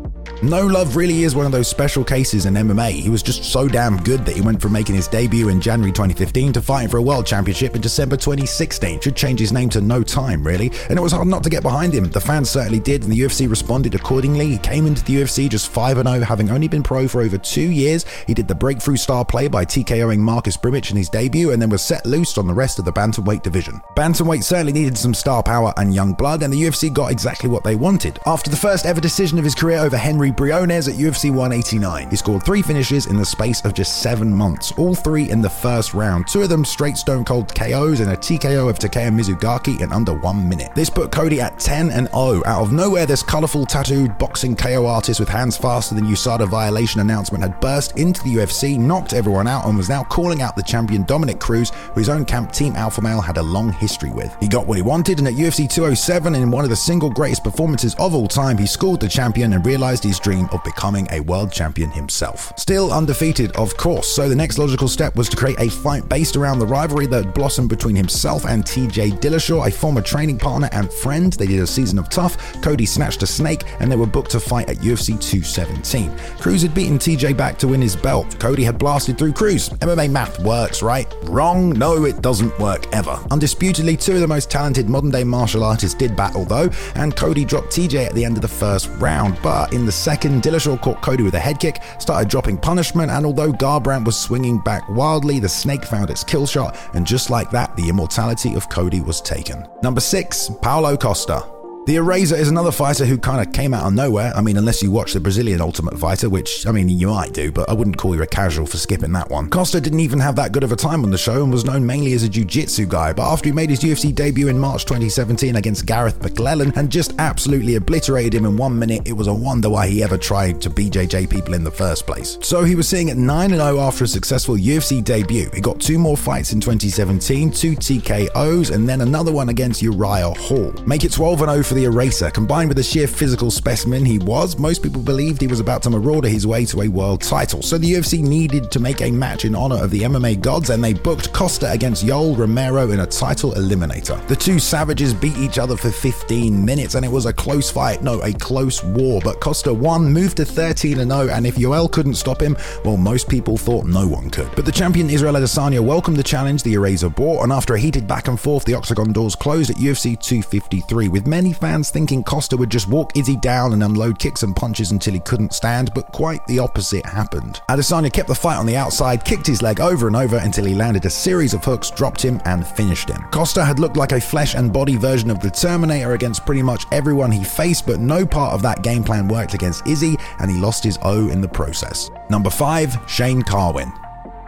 No 0.44 0.67
Love 0.67 0.94
really 0.94 1.23
is 1.23 1.35
one 1.35 1.46
of 1.46 1.52
those 1.52 1.69
special 1.69 2.05
cases 2.05 2.44
in 2.44 2.52
MMA. 2.52 2.91
He 2.91 3.08
was 3.08 3.23
just 3.23 3.44
so 3.44 3.67
damn 3.67 3.96
good 4.02 4.26
that 4.26 4.37
he 4.37 4.43
went 4.43 4.61
from 4.61 4.73
making 4.73 4.94
his 4.94 5.08
debut 5.08 5.49
in 5.49 5.58
January 5.58 5.91
2015 5.91 6.52
to 6.52 6.61
fighting 6.61 6.91
for 6.91 6.99
a 6.99 7.02
world 7.02 7.25
championship 7.25 7.75
in 7.75 7.81
December 7.81 8.19
2016. 8.19 9.00
Should 9.00 9.17
change 9.17 9.41
his 9.41 9.55
name 9.55 9.70
to 9.70 9.81
No 9.81 10.02
Time, 10.02 10.46
really. 10.46 10.70
And 10.91 10.99
it 10.99 11.02
was 11.02 11.12
hard 11.12 11.29
not 11.29 11.44
to 11.44 11.50
get 11.50 11.62
behind 11.62 11.94
him. 11.94 12.11
The 12.11 12.20
fans 12.20 12.50
certainly 12.50 12.79
did, 12.79 13.05
and 13.05 13.11
the 13.11 13.19
UFC 13.19 13.49
responded 13.49 13.94
accordingly. 13.94 14.49
He 14.49 14.58
came 14.58 14.87
into 14.87 15.02
the 15.02 15.23
UFC 15.23 15.49
just 15.49 15.70
5 15.70 15.96
0, 15.96 16.20
having 16.20 16.50
only 16.50 16.69
been 16.69 16.82
pro 16.82 17.08
for 17.08 17.23
over 17.23 17.38
two 17.38 17.70
years. 17.70 18.05
He 18.26 18.35
did 18.35 18.46
the 18.46 18.55
breakthrough 18.55 18.96
star 18.96 19.25
play 19.25 19.49
by 19.49 19.64
TKOing 19.64 20.19
Marcus 20.19 20.58
Brimage 20.58 20.91
in 20.91 20.99
his 20.99 21.08
debut, 21.08 21.52
and 21.52 21.62
then 21.62 21.70
was 21.70 21.81
set 21.81 22.05
loose 22.05 22.37
on 22.37 22.46
the 22.46 22.52
rest 22.52 22.79
of 22.79 22.85
the 22.85 22.93
bantamweight 22.93 23.43
division. 23.43 23.81
Bantamweight 23.96 24.44
certainly 24.44 24.75
needed 24.75 24.99
some 24.99 25.14
star 25.14 25.43
power 25.43 25.73
and 25.79 25.94
young 25.94 26.12
blood, 26.12 26.43
and 26.43 26.52
the 26.52 26.62
UFC 26.62 26.93
got 26.93 27.11
exactly 27.11 27.49
what 27.49 27.64
they 27.64 27.76
wanted. 27.76 28.19
After 28.26 28.50
the 28.50 28.56
first 28.58 28.85
ever 28.85 29.00
decision 29.00 29.38
of 29.38 29.44
his 29.44 29.55
career 29.55 29.79
over 29.79 29.96
Henry 29.96 30.33
Briones 30.36 30.88
at 30.88 30.94
UFC 30.94 31.31
189. 31.31 32.10
He 32.10 32.16
scored 32.16 32.44
three 32.44 32.62
finishes 32.62 33.06
in 33.06 33.16
the 33.16 33.25
space 33.25 33.64
of 33.64 33.75
just 33.75 34.02
seven 34.02 34.32
months, 34.32 34.72
all 34.72 34.94
three 34.94 35.31
in 35.31 35.40
the 35.40 35.50
first 35.50 35.94
round, 35.94 36.26
two 36.26 36.42
of 36.42 36.48
them 36.48 36.64
straight 36.64 36.96
stone 36.96 37.25
cold 37.25 37.54
KOs 37.54 38.00
and 38.00 38.10
a 38.10 38.16
TKO 38.16 38.69
of 38.69 38.78
Takeya 38.78 39.10
Mizugaki 39.10 39.81
in 39.81 39.92
under 39.92 40.14
one 40.14 40.48
minute. 40.48 40.75
This 40.75 40.90
put 40.90 41.10
Cody 41.10 41.40
at 41.40 41.58
10 41.58 41.90
and 41.90 42.08
0. 42.08 42.42
Out 42.46 42.62
of 42.62 42.72
nowhere, 42.72 43.06
this 43.06 43.22
colourful 43.22 43.66
tattooed 43.66 44.19
boxing 44.19 44.56
KO 44.56 44.86
artist 44.86 45.20
with 45.20 45.28
hands 45.28 45.56
faster 45.56 45.94
than 45.94 46.06
USADA 46.06 46.48
violation 46.48 47.00
announcement 47.00 47.42
had 47.42 47.60
burst 47.60 47.98
into 47.98 48.22
the 48.25 48.36
UFC, 48.36 48.78
knocked 48.78 49.12
everyone 49.12 49.46
out, 49.46 49.66
and 49.66 49.76
was 49.76 49.88
now 49.88 50.04
calling 50.04 50.42
out 50.42 50.56
the 50.56 50.62
champion 50.62 51.02
Dominick 51.04 51.40
Cruz, 51.40 51.70
who 51.70 52.00
his 52.00 52.08
own 52.08 52.25
camp 52.25 52.52
Team 52.52 52.76
Alpha 52.76 53.00
Male 53.00 53.20
had 53.20 53.38
a 53.38 53.42
long 53.42 53.72
history 53.72 54.10
with. 54.10 54.36
He 54.40 54.48
got 54.48 54.66
what 54.66 54.76
he 54.76 54.82
wanted, 54.82 55.19
and 55.19 55.28
at 55.28 55.34
UFC 55.34 55.69
207, 55.69 56.34
in 56.34 56.50
one 56.50 56.64
of 56.64 56.70
the 56.70 56.76
single 56.76 57.10
greatest 57.10 57.44
performances 57.44 57.94
of 57.96 58.14
all 58.14 58.28
time, 58.28 58.58
he 58.58 58.66
schooled 58.66 59.00
the 59.00 59.08
champion 59.08 59.52
and 59.52 59.64
realised 59.64 60.04
dream 60.19 60.49
of 60.52 60.62
becoming 60.64 61.06
a 61.11 61.20
world 61.20 61.52
champion 61.52 61.90
himself. 61.90 62.52
Still 62.56 62.93
undefeated, 62.93 63.55
of 63.56 63.76
course, 63.76 64.08
so 64.08 64.28
the 64.28 64.34
next 64.34 64.58
logical 64.58 64.88
step 64.88 65.16
was 65.16 65.28
to 65.28 65.37
create 65.37 65.61
a 65.61 65.69
fight 65.69 66.08
based 66.08 66.37
around 66.37 66.58
the 66.58 66.66
rivalry 66.66 67.06
that 67.06 67.34
blossomed 67.34 67.69
between 67.69 67.96
himself 67.96 68.46
and 68.46 68.64
TJ 68.64 69.20
Dillashaw, 69.20 69.66
a 69.66 69.70
former 69.70 70.02
training 70.02 70.38
partner 70.38 70.69
and 70.72 70.93
friend. 70.93 71.32
They 71.32 71.46
did 71.46 71.61
a 71.61 71.66
season 71.66 71.99
of 71.99 72.08
Tough, 72.08 72.37
Cody 72.62 72.87
snatched 72.87 73.22
a 73.22 73.26
snake, 73.26 73.62
and 73.81 73.90
they 73.90 73.96
were 73.96 74.06
booked 74.06 74.31
to 74.32 74.40
fight 74.40 74.69
at 74.69 74.76
UFC 74.78 75.20
217. 75.20 76.17
Cruz 76.38 76.62
had 76.62 76.75
beaten 76.75 76.99
TJ 76.99 77.37
back 77.37 77.58
to 77.58 77.69
win 77.69 77.82
his 77.82 77.96
belt. 77.96 78.38
Cody 78.38 78.64
had 78.64 78.78
blasted 78.78 79.19
through 79.19 79.32
Cruz. 79.32 79.69
MMA 79.69 80.10
math 80.10 80.38
works, 80.40 80.82
right? 80.82 81.12
Wrong? 81.25 81.70
No, 81.70 82.05
it 82.05 82.22
doesn't 82.22 82.56
work 82.58 82.87
ever. 82.93 83.19
Undisputedly, 83.31 83.96
two 83.96 84.14
of 84.14 84.20
the 84.20 84.28
most 84.28 84.50
talented 84.50 84.88
modern 84.88 85.10
day 85.10 85.25
martial 85.25 85.64
artists 85.64 85.96
did 85.96 86.17
battle 86.17 86.44
though, 86.44 86.70
and 86.94 87.17
Cody 87.17 87.44
dropped 87.44 87.69
TJ 87.69 88.06
at 88.06 88.14
the 88.14 88.25
end 88.25 88.37
of 88.37 88.43
the 88.43 88.49
first 88.49 88.88
round. 88.99 89.38
But 89.43 89.72
in 89.72 89.87
the 89.87 89.93
second, 90.04 90.42
Dillashaw 90.42 90.80
caught 90.82 91.00
Cody 91.00 91.22
with 91.22 91.34
a 91.34 91.40
head 91.40 91.58
kick, 91.58 91.80
started 91.98 92.28
dropping 92.28 92.58
punishment, 92.58 93.10
and 93.10 93.24
although 93.24 93.50
Garbrandt 93.50 94.04
was 94.04 94.18
swinging 94.18 94.58
back 94.58 94.86
wildly, 94.90 95.38
the 95.38 95.48
snake 95.48 95.84
found 95.84 96.10
its 96.10 96.22
kill 96.22 96.46
shot, 96.46 96.76
and 96.92 97.06
just 97.06 97.30
like 97.30 97.50
that, 97.50 97.74
the 97.74 97.88
immortality 97.88 98.54
of 98.54 98.68
Cody 98.68 99.00
was 99.00 99.22
taken. 99.22 99.66
Number 99.82 100.00
6, 100.00 100.50
Paulo 100.60 100.96
Costa. 100.98 101.53
The 101.86 101.96
Eraser 101.96 102.34
is 102.34 102.48
another 102.48 102.72
fighter 102.72 103.04
who 103.04 103.19
kind 103.19 103.46
of 103.46 103.52
came 103.52 103.75
out 103.75 103.86
of 103.86 103.92
nowhere. 103.92 104.32
I 104.34 104.40
mean, 104.40 104.56
unless 104.56 104.82
you 104.82 104.90
watch 104.90 105.12
the 105.12 105.20
Brazilian 105.20 105.60
Ultimate 105.60 105.98
Fighter, 105.98 106.31
which, 106.31 106.66
I 106.66 106.72
mean, 106.72 106.88
you 106.88 107.08
might 107.08 107.34
do, 107.34 107.52
but 107.52 107.69
I 107.69 107.75
wouldn't 107.75 107.98
call 107.98 108.16
you 108.16 108.22
a 108.22 108.26
casual 108.26 108.64
for 108.64 108.78
skipping 108.78 109.12
that 109.12 109.28
one. 109.28 109.50
Costa 109.50 109.82
didn't 109.82 110.00
even 110.00 110.19
have 110.19 110.34
that 110.36 110.52
good 110.52 110.64
of 110.64 110.72
a 110.72 110.76
time 110.76 111.04
on 111.04 111.10
the 111.10 111.19
show 111.19 111.42
and 111.42 111.52
was 111.52 111.66
known 111.66 111.84
mainly 111.84 112.14
as 112.14 112.22
a 112.22 112.28
jiu 112.31 112.46
jitsu 112.46 112.86
guy, 112.86 113.12
but 113.12 113.31
after 113.31 113.50
he 113.50 113.52
made 113.52 113.69
his 113.69 113.81
UFC 113.81 114.14
debut 114.14 114.48
in 114.48 114.58
March 114.58 114.86
2017 114.86 115.56
against 115.56 115.84
Gareth 115.84 116.19
McLellan 116.20 116.75
and 116.75 116.88
just 116.88 117.12
absolutely 117.19 117.75
obliterated 117.75 118.32
him 118.32 118.46
in 118.46 118.56
one 118.56 118.78
minute, 118.78 119.06
it 119.06 119.12
was 119.12 119.26
a 119.26 119.34
wonder 119.34 119.69
why 119.69 119.86
he 119.86 120.02
ever 120.02 120.16
tried 120.16 120.62
to 120.62 120.70
BJJ 120.70 121.28
people 121.28 121.52
in 121.52 121.64
the 121.64 121.70
first 121.70 122.06
place. 122.06 122.38
So 122.41 122.64
he 122.64 122.76
was 122.76 122.88
sitting 122.88 123.10
at 123.10 123.19
9 123.19 123.50
0 123.50 123.79
after 123.79 124.05
a 124.05 124.08
successful 124.08 124.56
UFC 124.56 125.05
debut. 125.05 125.50
He 125.53 125.60
got 125.60 125.82
two 125.82 125.98
more 125.98 126.17
fights 126.17 126.55
in 126.55 126.62
2017, 126.62 127.50
two 127.50 127.72
TKOs, 127.72 128.74
and 128.74 128.88
then 128.88 129.03
another 129.03 129.32
one 129.32 129.50
against 129.50 129.82
Uriah 129.82 130.31
Hall. 130.31 130.72
Make 130.86 131.05
it 131.05 131.12
12 131.12 131.41
0 131.41 131.62
for 131.62 131.73
the 131.74 131.84
Eraser. 131.84 132.31
Combined 132.31 132.69
with 132.69 132.76
the 132.76 132.82
sheer 132.82 133.06
physical 133.06 133.50
specimen 133.50 134.04
he 134.04 134.19
was, 134.19 134.58
most 134.58 134.82
people 134.82 135.02
believed 135.02 135.40
he 135.40 135.46
was 135.46 135.60
about 135.60 135.82
to 135.82 135.90
marauder 135.90 136.28
his 136.28 136.46
way 136.46 136.64
to 136.66 136.82
a 136.82 136.88
world 136.88 137.20
title. 137.20 137.62
So 137.62 137.76
the 137.76 137.93
UFC 137.93 138.22
needed 138.22 138.70
to 138.70 138.81
make 138.81 139.02
a 139.02 139.10
match 139.10 139.44
in 139.44 139.54
honor 139.54 139.76
of 139.76 139.90
the 139.90 140.02
MMA 140.02 140.40
gods, 140.40 140.70
and 140.70 140.82
they 140.82 140.94
booked 140.94 141.32
Costa 141.32 141.70
against 141.70 142.04
Yoel 142.04 142.36
Romero 142.36 142.90
in 142.90 143.00
a 143.00 143.06
title 143.06 143.52
eliminator. 143.52 144.24
The 144.28 144.36
two 144.36 144.58
savages 144.58 145.12
beat 145.12 145.36
each 145.36 145.58
other 145.58 145.76
for 145.76 145.90
15 145.90 146.64
minutes, 146.64 146.94
and 146.94 147.04
it 147.04 147.10
was 147.10 147.26
a 147.26 147.32
close 147.32 147.70
fight. 147.70 148.02
No, 148.02 148.20
a 148.22 148.32
close 148.32 148.82
war. 148.82 149.20
But 149.22 149.40
Costa 149.40 149.72
won, 149.74 150.12
moved 150.12 150.36
to 150.38 150.44
13 150.44 150.96
0, 150.96 151.28
and 151.28 151.46
if 151.46 151.56
Yoel 151.56 151.90
couldn't 151.90 152.14
stop 152.14 152.40
him, 152.40 152.56
well, 152.84 152.96
most 152.96 153.28
people 153.28 153.56
thought 153.56 153.86
no 153.86 154.06
one 154.06 154.31
could. 154.31 154.54
But 154.54 154.64
the 154.64 154.72
champion 154.72 155.10
Israel 155.10 155.34
Adesanya 155.34 155.81
welcomed 155.81 156.16
the 156.16 156.22
challenge 156.22 156.62
the 156.62 156.74
Eraser 156.74 157.08
brought, 157.08 157.43
and 157.43 157.52
after 157.52 157.74
a 157.74 157.81
heated 157.81 158.06
back 158.06 158.28
and 158.28 158.38
forth, 158.38 158.64
the 158.64 158.74
octagon 158.74 159.12
doors 159.12 159.34
closed 159.34 159.70
at 159.70 159.76
UFC 159.76 160.20
253, 160.20 161.08
with 161.08 161.26
many 161.26 161.52
fans 161.64 161.88
thinking 161.88 162.22
Costa 162.22 162.58
would 162.58 162.68
just 162.68 162.88
walk 162.88 163.16
Izzy 163.16 163.36
down 163.36 163.72
and 163.72 163.82
unload 163.82 164.18
kicks 164.18 164.42
and 164.42 164.54
punches 164.54 164.90
until 164.90 165.14
he 165.14 165.20
couldn't 165.20 165.54
stand, 165.54 165.90
but 165.94 166.12
quite 166.12 166.46
the 166.46 166.58
opposite 166.58 167.06
happened. 167.06 167.62
Adesanya 167.70 168.12
kept 168.12 168.28
the 168.28 168.34
fight 168.34 168.58
on 168.58 168.66
the 168.66 168.76
outside, 168.76 169.24
kicked 169.24 169.46
his 169.46 169.62
leg 169.62 169.80
over 169.80 170.06
and 170.06 170.14
over 170.14 170.36
until 170.36 170.66
he 170.66 170.74
landed 170.74 171.06
a 171.06 171.10
series 171.10 171.54
of 171.54 171.64
hooks, 171.64 171.90
dropped 171.90 172.20
him, 172.20 172.38
and 172.44 172.66
finished 172.66 173.08
him. 173.08 173.24
Costa 173.30 173.64
had 173.64 173.78
looked 173.78 173.96
like 173.96 174.12
a 174.12 174.20
flesh 174.20 174.54
and 174.54 174.74
body 174.74 174.96
version 174.96 175.30
of 175.30 175.40
the 175.40 175.50
Terminator 175.50 176.12
against 176.12 176.44
pretty 176.44 176.62
much 176.62 176.84
everyone 176.92 177.32
he 177.32 177.42
faced, 177.42 177.86
but 177.86 177.98
no 177.98 178.26
part 178.26 178.52
of 178.52 178.60
that 178.60 178.82
game 178.82 179.02
plan 179.02 179.26
worked 179.26 179.54
against 179.54 179.86
Izzy, 179.86 180.18
and 180.40 180.50
he 180.50 180.58
lost 180.58 180.84
his 180.84 180.98
O 181.00 181.30
in 181.30 181.40
the 181.40 181.48
process. 181.48 182.10
Number 182.28 182.50
5, 182.50 182.98
Shane 183.06 183.40
Carwin. 183.40 183.90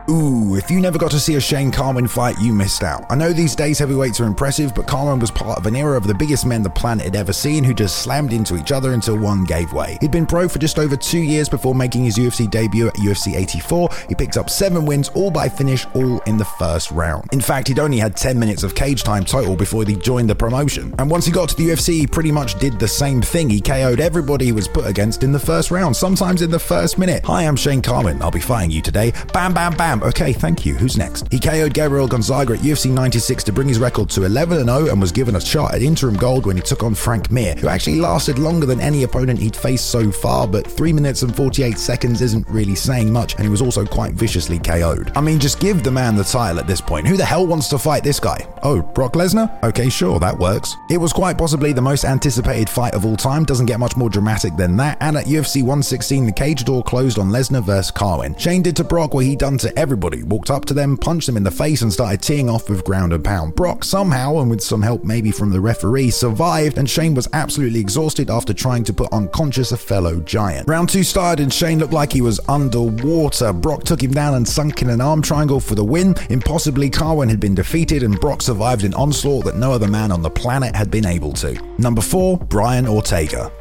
Ooh, 0.08 0.54
if 0.54 0.70
you 0.70 0.80
never 0.80 0.98
got 0.98 1.10
to 1.10 1.18
see 1.18 1.34
a 1.34 1.40
Shane 1.40 1.72
Carwin 1.72 2.06
fight, 2.06 2.38
you 2.40 2.52
missed 2.52 2.84
out. 2.84 3.04
I 3.10 3.16
know 3.16 3.32
these 3.32 3.56
days 3.56 3.80
heavyweights 3.80 4.20
are 4.20 4.26
impressive, 4.26 4.72
but 4.72 4.86
Carwin 4.86 5.18
was 5.18 5.32
part 5.32 5.58
of 5.58 5.66
an 5.66 5.74
era 5.74 5.96
of 5.96 6.06
the 6.06 6.14
biggest 6.14 6.46
men 6.46 6.62
the 6.62 6.70
planet 6.70 7.06
had 7.06 7.16
ever 7.16 7.32
seen 7.32 7.64
who 7.64 7.74
just 7.74 8.02
slammed 8.02 8.32
into 8.32 8.56
each 8.56 8.70
other 8.70 8.92
until 8.92 9.18
one 9.18 9.42
gave 9.42 9.72
way. 9.72 9.98
He'd 10.00 10.12
been 10.12 10.24
pro 10.24 10.48
for 10.48 10.60
just 10.60 10.78
over 10.78 10.96
two 10.96 11.18
years 11.18 11.48
before 11.48 11.74
making 11.74 12.04
his 12.04 12.18
UFC 12.18 12.48
debut 12.48 12.86
at 12.86 12.94
UFC 12.94 13.34
84. 13.34 13.88
He 14.08 14.14
picked 14.14 14.36
up 14.36 14.48
seven 14.48 14.86
wins, 14.86 15.08
all 15.08 15.32
by 15.32 15.48
finish, 15.48 15.86
all 15.94 16.20
in 16.20 16.36
the 16.36 16.44
first 16.44 16.92
round. 16.92 17.28
In 17.32 17.40
fact, 17.40 17.66
he'd 17.66 17.80
only 17.80 17.98
had 17.98 18.16
10 18.16 18.38
minutes 18.38 18.62
of 18.62 18.76
cage 18.76 19.02
time 19.02 19.24
total 19.24 19.56
before 19.56 19.84
he 19.84 19.96
joined 19.96 20.30
the 20.30 20.36
promotion. 20.36 20.94
And 21.00 21.10
once 21.10 21.26
he 21.26 21.32
got 21.32 21.48
to 21.48 21.56
the 21.56 21.70
UFC, 21.70 21.94
he 21.94 22.06
pretty 22.06 22.30
much 22.30 22.60
did 22.60 22.78
the 22.78 22.86
same 22.86 23.22
thing. 23.22 23.50
He 23.50 23.60
KO'd 23.60 23.98
everybody 23.98 24.44
he 24.44 24.52
was 24.52 24.68
put 24.68 24.86
against 24.86 25.24
in 25.24 25.32
the 25.32 25.40
first 25.40 25.72
round, 25.72 25.96
sometimes 25.96 26.42
in 26.42 26.50
the 26.52 26.60
first 26.60 26.96
minute. 26.96 27.24
Hi, 27.24 27.42
I'm 27.42 27.56
Shane 27.56 27.82
Carwin. 27.82 28.22
I'll 28.22 28.30
be 28.30 28.38
fighting 28.38 28.70
you 28.70 28.82
today. 28.82 29.12
Bam, 29.32 29.52
bam, 29.52 29.76
bam. 29.76 29.95
Okay, 30.02 30.32
thank 30.32 30.64
you. 30.64 30.74
Who's 30.74 30.96
next? 30.96 31.30
He 31.32 31.38
KO'd 31.38 31.74
Gabriel 31.74 32.08
Gonzaga 32.08 32.54
at 32.54 32.60
UFC 32.60 32.90
96 32.90 33.44
to 33.44 33.52
bring 33.52 33.68
his 33.68 33.78
record 33.78 34.10
to 34.10 34.24
11 34.24 34.64
0 34.64 34.86
and 34.90 35.00
was 35.00 35.12
given 35.12 35.36
a 35.36 35.40
shot 35.40 35.74
at 35.74 35.82
interim 35.82 36.16
gold 36.16 36.46
when 36.46 36.56
he 36.56 36.62
took 36.62 36.82
on 36.82 36.94
Frank 36.94 37.30
Mir, 37.30 37.54
who 37.54 37.68
actually 37.68 38.00
lasted 38.00 38.38
longer 38.38 38.66
than 38.66 38.80
any 38.80 39.02
opponent 39.02 39.38
he'd 39.38 39.56
faced 39.56 39.90
so 39.90 40.10
far, 40.10 40.46
but 40.46 40.66
3 40.66 40.92
minutes 40.92 41.22
and 41.22 41.34
48 41.34 41.78
seconds 41.78 42.22
isn't 42.22 42.48
really 42.48 42.74
saying 42.74 43.12
much, 43.12 43.34
and 43.34 43.44
he 43.44 43.48
was 43.48 43.62
also 43.62 43.84
quite 43.84 44.12
viciously 44.12 44.58
KO'd. 44.58 45.12
I 45.16 45.20
mean, 45.20 45.38
just 45.38 45.60
give 45.60 45.82
the 45.82 45.90
man 45.90 46.16
the 46.16 46.24
title 46.24 46.58
at 46.58 46.66
this 46.66 46.80
point. 46.80 47.06
Who 47.06 47.16
the 47.16 47.24
hell 47.24 47.46
wants 47.46 47.68
to 47.68 47.78
fight 47.78 48.04
this 48.04 48.20
guy? 48.20 48.46
Oh, 48.62 48.82
Brock 48.82 49.14
Lesnar? 49.14 49.62
Okay, 49.62 49.88
sure, 49.88 50.18
that 50.20 50.38
works. 50.38 50.76
It 50.90 50.98
was 50.98 51.12
quite 51.12 51.38
possibly 51.38 51.72
the 51.72 51.82
most 51.82 52.04
anticipated 52.04 52.68
fight 52.68 52.94
of 52.94 53.04
all 53.04 53.16
time, 53.16 53.44
doesn't 53.44 53.66
get 53.66 53.80
much 53.80 53.96
more 53.96 54.10
dramatic 54.10 54.56
than 54.56 54.76
that, 54.76 54.98
and 55.00 55.16
at 55.16 55.26
UFC 55.26 55.62
116, 55.62 56.26
the 56.26 56.32
cage 56.32 56.64
door 56.64 56.82
closed 56.82 57.18
on 57.18 57.30
Lesnar 57.30 57.62
vs. 57.62 57.90
Carwin. 57.90 58.36
Shane 58.36 58.62
did 58.62 58.76
to 58.76 58.84
Brock 58.84 59.14
what 59.14 59.24
he'd 59.24 59.38
done 59.38 59.58
to 59.58 59.78
everybody, 59.86 60.24
walked 60.24 60.50
up 60.50 60.64
to 60.64 60.74
them, 60.74 60.96
punched 60.96 61.28
them 61.28 61.36
in 61.36 61.44
the 61.44 61.50
face, 61.50 61.80
and 61.80 61.92
started 61.92 62.20
teeing 62.20 62.50
off 62.50 62.68
with 62.68 62.82
ground 62.82 63.12
and 63.12 63.22
pound. 63.22 63.54
Brock 63.54 63.84
somehow, 63.84 64.38
and 64.38 64.50
with 64.50 64.60
some 64.60 64.82
help 64.82 65.04
maybe 65.04 65.30
from 65.30 65.50
the 65.50 65.60
referee, 65.60 66.10
survived, 66.10 66.76
and 66.76 66.90
Shane 66.90 67.14
was 67.14 67.28
absolutely 67.32 67.78
exhausted 67.78 68.28
after 68.28 68.52
trying 68.52 68.82
to 68.82 68.92
put 68.92 69.12
unconscious 69.12 69.70
a 69.70 69.76
fellow 69.76 70.18
giant. 70.22 70.68
Round 70.68 70.88
two 70.88 71.04
started, 71.04 71.40
and 71.40 71.54
Shane 71.54 71.78
looked 71.78 71.92
like 71.92 72.12
he 72.12 72.20
was 72.20 72.40
underwater. 72.48 73.52
Brock 73.52 73.84
took 73.84 74.02
him 74.02 74.10
down 74.10 74.34
and 74.34 74.48
sunk 74.48 74.82
in 74.82 74.90
an 74.90 75.00
arm 75.00 75.22
triangle 75.22 75.60
for 75.60 75.76
the 75.76 75.84
win. 75.84 76.16
Impossibly, 76.30 76.90
Carwin 76.90 77.28
had 77.28 77.38
been 77.38 77.54
defeated, 77.54 78.02
and 78.02 78.20
Brock 78.20 78.42
survived 78.42 78.82
an 78.82 78.94
onslaught 78.94 79.44
that 79.44 79.56
no 79.56 79.70
other 79.70 79.86
man 79.86 80.10
on 80.10 80.20
the 80.20 80.30
planet 80.30 80.74
had 80.74 80.90
been 80.90 81.06
able 81.06 81.32
to. 81.34 81.54
Number 81.78 82.02
four, 82.02 82.38
Brian 82.38 82.88
Ortega. 82.88 83.52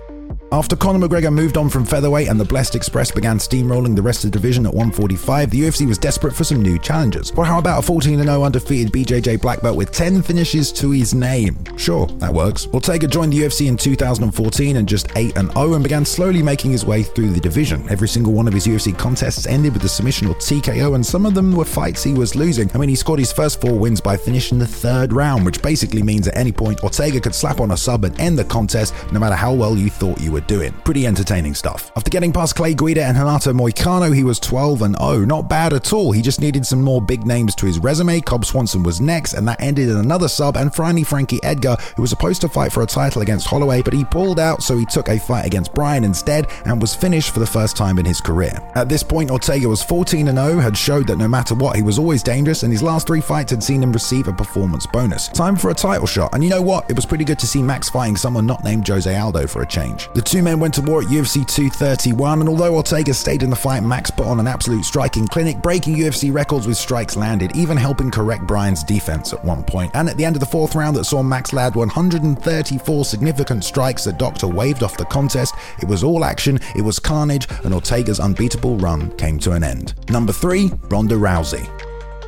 After 0.51 0.75
Conor 0.75 1.07
McGregor 1.07 1.33
moved 1.33 1.57
on 1.57 1.69
from 1.69 1.85
featherweight 1.85 2.29
and 2.29 2.39
the 2.39 2.45
Blessed 2.45 2.75
Express 2.75 3.09
began 3.09 3.39
steamrolling 3.39 3.95
the 3.95 4.01
rest 4.01 4.23
of 4.23 4.31
the 4.31 4.37
division 4.37 4.67
at 4.67 4.73
145, 4.73 5.49
the 5.49 5.61
UFC 5.61 5.87
was 5.87 5.97
desperate 5.97 6.35
for 6.35 6.43
some 6.43 6.61
new 6.61 6.77
challengers. 6.77 7.33
Well, 7.33 7.47
how 7.47 7.57
about 7.57 7.79
a 7.79 7.81
14 7.81 8.21
0 8.21 8.43
undefeated 8.43 8.93
BJJ 8.93 9.41
black 9.41 9.61
belt 9.61 9.75
with 9.75 9.91
10 9.91 10.21
finishes 10.21 10.71
to 10.73 10.91
his 10.91 11.15
name? 11.15 11.57
Sure, 11.77 12.05
that 12.19 12.31
works. 12.31 12.67
Ortega 12.67 13.07
joined 13.07 13.33
the 13.33 13.39
UFC 13.39 13.67
in 13.67 13.75
2014 13.75 14.77
and 14.77 14.87
just 14.87 15.07
8 15.15 15.33
0 15.33 15.73
and 15.73 15.83
began 15.83 16.05
slowly 16.05 16.43
making 16.43 16.71
his 16.71 16.85
way 16.85 17.01
through 17.01 17.29
the 17.31 17.39
division. 17.39 17.89
Every 17.89 18.07
single 18.07 18.31
one 18.31 18.47
of 18.47 18.53
his 18.53 18.67
UFC 18.67 18.95
contests 18.95 19.47
ended 19.47 19.73
with 19.73 19.83
a 19.83 19.89
submission 19.89 20.27
or 20.27 20.35
TKO, 20.35 20.93
and 20.93 21.05
some 21.05 21.25
of 21.25 21.33
them 21.33 21.55
were 21.55 21.65
fights 21.65 22.03
he 22.03 22.13
was 22.13 22.35
losing. 22.35 22.69
I 22.75 22.77
mean, 22.77 22.89
he 22.89 22.95
scored 22.95 23.19
his 23.19 23.33
first 23.33 23.59
four 23.59 23.73
wins 23.73 23.99
by 23.99 24.15
finishing 24.15 24.59
the 24.59 24.67
third 24.67 25.11
round, 25.11 25.43
which 25.43 25.61
basically 25.63 26.03
means 26.03 26.27
at 26.27 26.37
any 26.37 26.51
point 26.51 26.83
Ortega 26.83 27.19
could 27.19 27.35
slap 27.35 27.59
on 27.59 27.71
a 27.71 27.77
sub 27.77 28.05
and 28.05 28.17
end 28.21 28.37
the 28.37 28.45
contest 28.45 28.93
no 29.11 29.19
matter 29.19 29.35
how 29.35 29.51
well 29.51 29.75
you 29.75 29.89
thought 29.89 30.21
you 30.21 30.34
were 30.35 30.41
doing. 30.41 30.73
Pretty 30.83 31.07
entertaining 31.07 31.55
stuff. 31.55 31.91
After 31.95 32.11
getting 32.11 32.33
past 32.33 32.55
Clay 32.55 32.75
Guida 32.75 33.03
and 33.03 33.17
Renato 33.17 33.53
Moicano, 33.53 34.13
he 34.13 34.23
was 34.23 34.39
12 34.39 34.81
and 34.81 34.97
0. 34.97 35.25
Not 35.25 35.49
bad 35.49 35.73
at 35.73 35.93
all. 35.93 36.11
He 36.11 36.21
just 36.21 36.41
needed 36.41 36.65
some 36.65 36.81
more 36.81 37.01
big 37.01 37.25
names 37.25 37.55
to 37.55 37.65
his 37.65 37.79
resume. 37.79 38.21
Cub 38.21 38.45
Swanson 38.45 38.83
was 38.83 38.99
next, 38.99 39.33
and 39.33 39.47
that 39.47 39.61
ended 39.61 39.89
in 39.89 39.97
another 39.97 40.27
sub. 40.27 40.57
And 40.57 40.75
finally, 40.75 41.03
Frankie 41.03 41.41
Edgar, 41.43 41.77
who 41.95 42.01
was 42.01 42.11
supposed 42.11 42.41
to 42.41 42.49
fight 42.49 42.71
for 42.73 42.83
a 42.83 42.85
title 42.85 43.21
against 43.21 43.47
Holloway, 43.47 43.81
but 43.81 43.93
he 43.93 44.03
pulled 44.03 44.39
out, 44.39 44.61
so 44.61 44.77
he 44.77 44.85
took 44.85 45.07
a 45.07 45.17
fight 45.17 45.45
against 45.45 45.73
Brian 45.73 46.03
instead 46.03 46.47
and 46.65 46.81
was 46.81 46.93
finished 46.93 47.33
for 47.33 47.39
the 47.39 47.47
first 47.47 47.77
time 47.77 47.97
in 47.97 48.05
his 48.05 48.19
career. 48.19 48.59
At 48.75 48.89
this 48.89 49.03
point, 49.03 49.31
Ortega 49.31 49.69
was 49.69 49.81
14 49.81 50.27
and 50.27 50.37
0, 50.37 50.59
had 50.59 50.77
showed 50.77 51.07
that 51.07 51.17
no 51.17 51.29
matter 51.29 51.55
what, 51.55 51.77
he 51.77 51.81
was 51.81 51.97
always 51.97 52.21
dangerous, 52.21 52.63
and 52.63 52.73
his 52.73 52.83
last 52.83 53.07
three 53.07 53.21
fights 53.21 53.51
had 53.51 53.63
seen 53.63 53.81
him 53.81 53.93
receive 53.93 54.27
a 54.27 54.33
performance 54.33 54.85
bonus. 54.85 55.29
Time 55.29 55.55
for 55.55 55.69
a 55.69 55.73
title 55.73 56.07
shot, 56.07 56.33
and 56.33 56.43
you 56.43 56.49
know 56.49 56.61
what? 56.61 56.89
It 56.89 56.95
was 56.95 57.05
pretty 57.05 57.23
good 57.23 57.39
to 57.39 57.47
see 57.47 57.61
Max 57.61 57.89
fighting 57.89 58.17
someone 58.17 58.45
not 58.45 58.63
named 58.65 58.85
Jose 58.85 59.15
Aldo 59.15 59.47
for 59.47 59.61
a 59.61 59.65
change. 59.65 60.09
The 60.13 60.24
two 60.25 60.41
men 60.41 60.59
went 60.59 60.73
to 60.73 60.81
war 60.81 61.01
at 61.01 61.07
UFC 61.07 61.45
231, 61.47 62.39
and 62.39 62.49
although 62.49 62.75
Ortega 62.75 63.13
stayed 63.13 63.43
in 63.43 63.49
the 63.49 63.55
fight, 63.55 63.83
Max 63.83 64.09
put 64.09 64.25
on 64.25 64.39
an 64.39 64.47
absolute 64.47 64.83
striking 64.83 65.27
clinic, 65.27 65.61
breaking 65.61 65.95
UFC 65.95 66.33
records 66.33 66.67
with 66.67 66.77
strikes 66.77 67.15
landed, 67.15 67.55
even 67.55 67.77
helping 67.77 68.09
correct 68.09 68.47
Brian's 68.47 68.83
defense 68.83 69.33
at 69.33 69.43
one 69.45 69.63
point. 69.63 69.91
And 69.93 70.09
at 70.09 70.17
the 70.17 70.25
end 70.25 70.35
of 70.35 70.39
the 70.39 70.45
fourth 70.45 70.75
round, 70.75 70.95
that 70.97 71.05
saw 71.05 71.21
Max 71.21 71.53
land 71.53 71.75
134 71.75 73.05
significant 73.05 73.63
strikes, 73.63 74.05
the 74.05 74.13
doctor 74.13 74.47
waved 74.47 74.83
off 74.83 74.97
the 74.97 75.05
contest. 75.05 75.53
It 75.81 75.87
was 75.87 76.03
all 76.03 76.25
action, 76.25 76.59
it 76.75 76.81
was 76.81 76.99
carnage, 76.99 77.47
and 77.63 77.73
Ortega's 77.73 78.19
unbeatable 78.19 78.77
run 78.77 79.15
came 79.17 79.37
to 79.39 79.51
an 79.51 79.63
end. 79.63 79.93
Number 80.09 80.33
three, 80.33 80.71
Ronda 80.89 81.15
Rousey. 81.15 81.84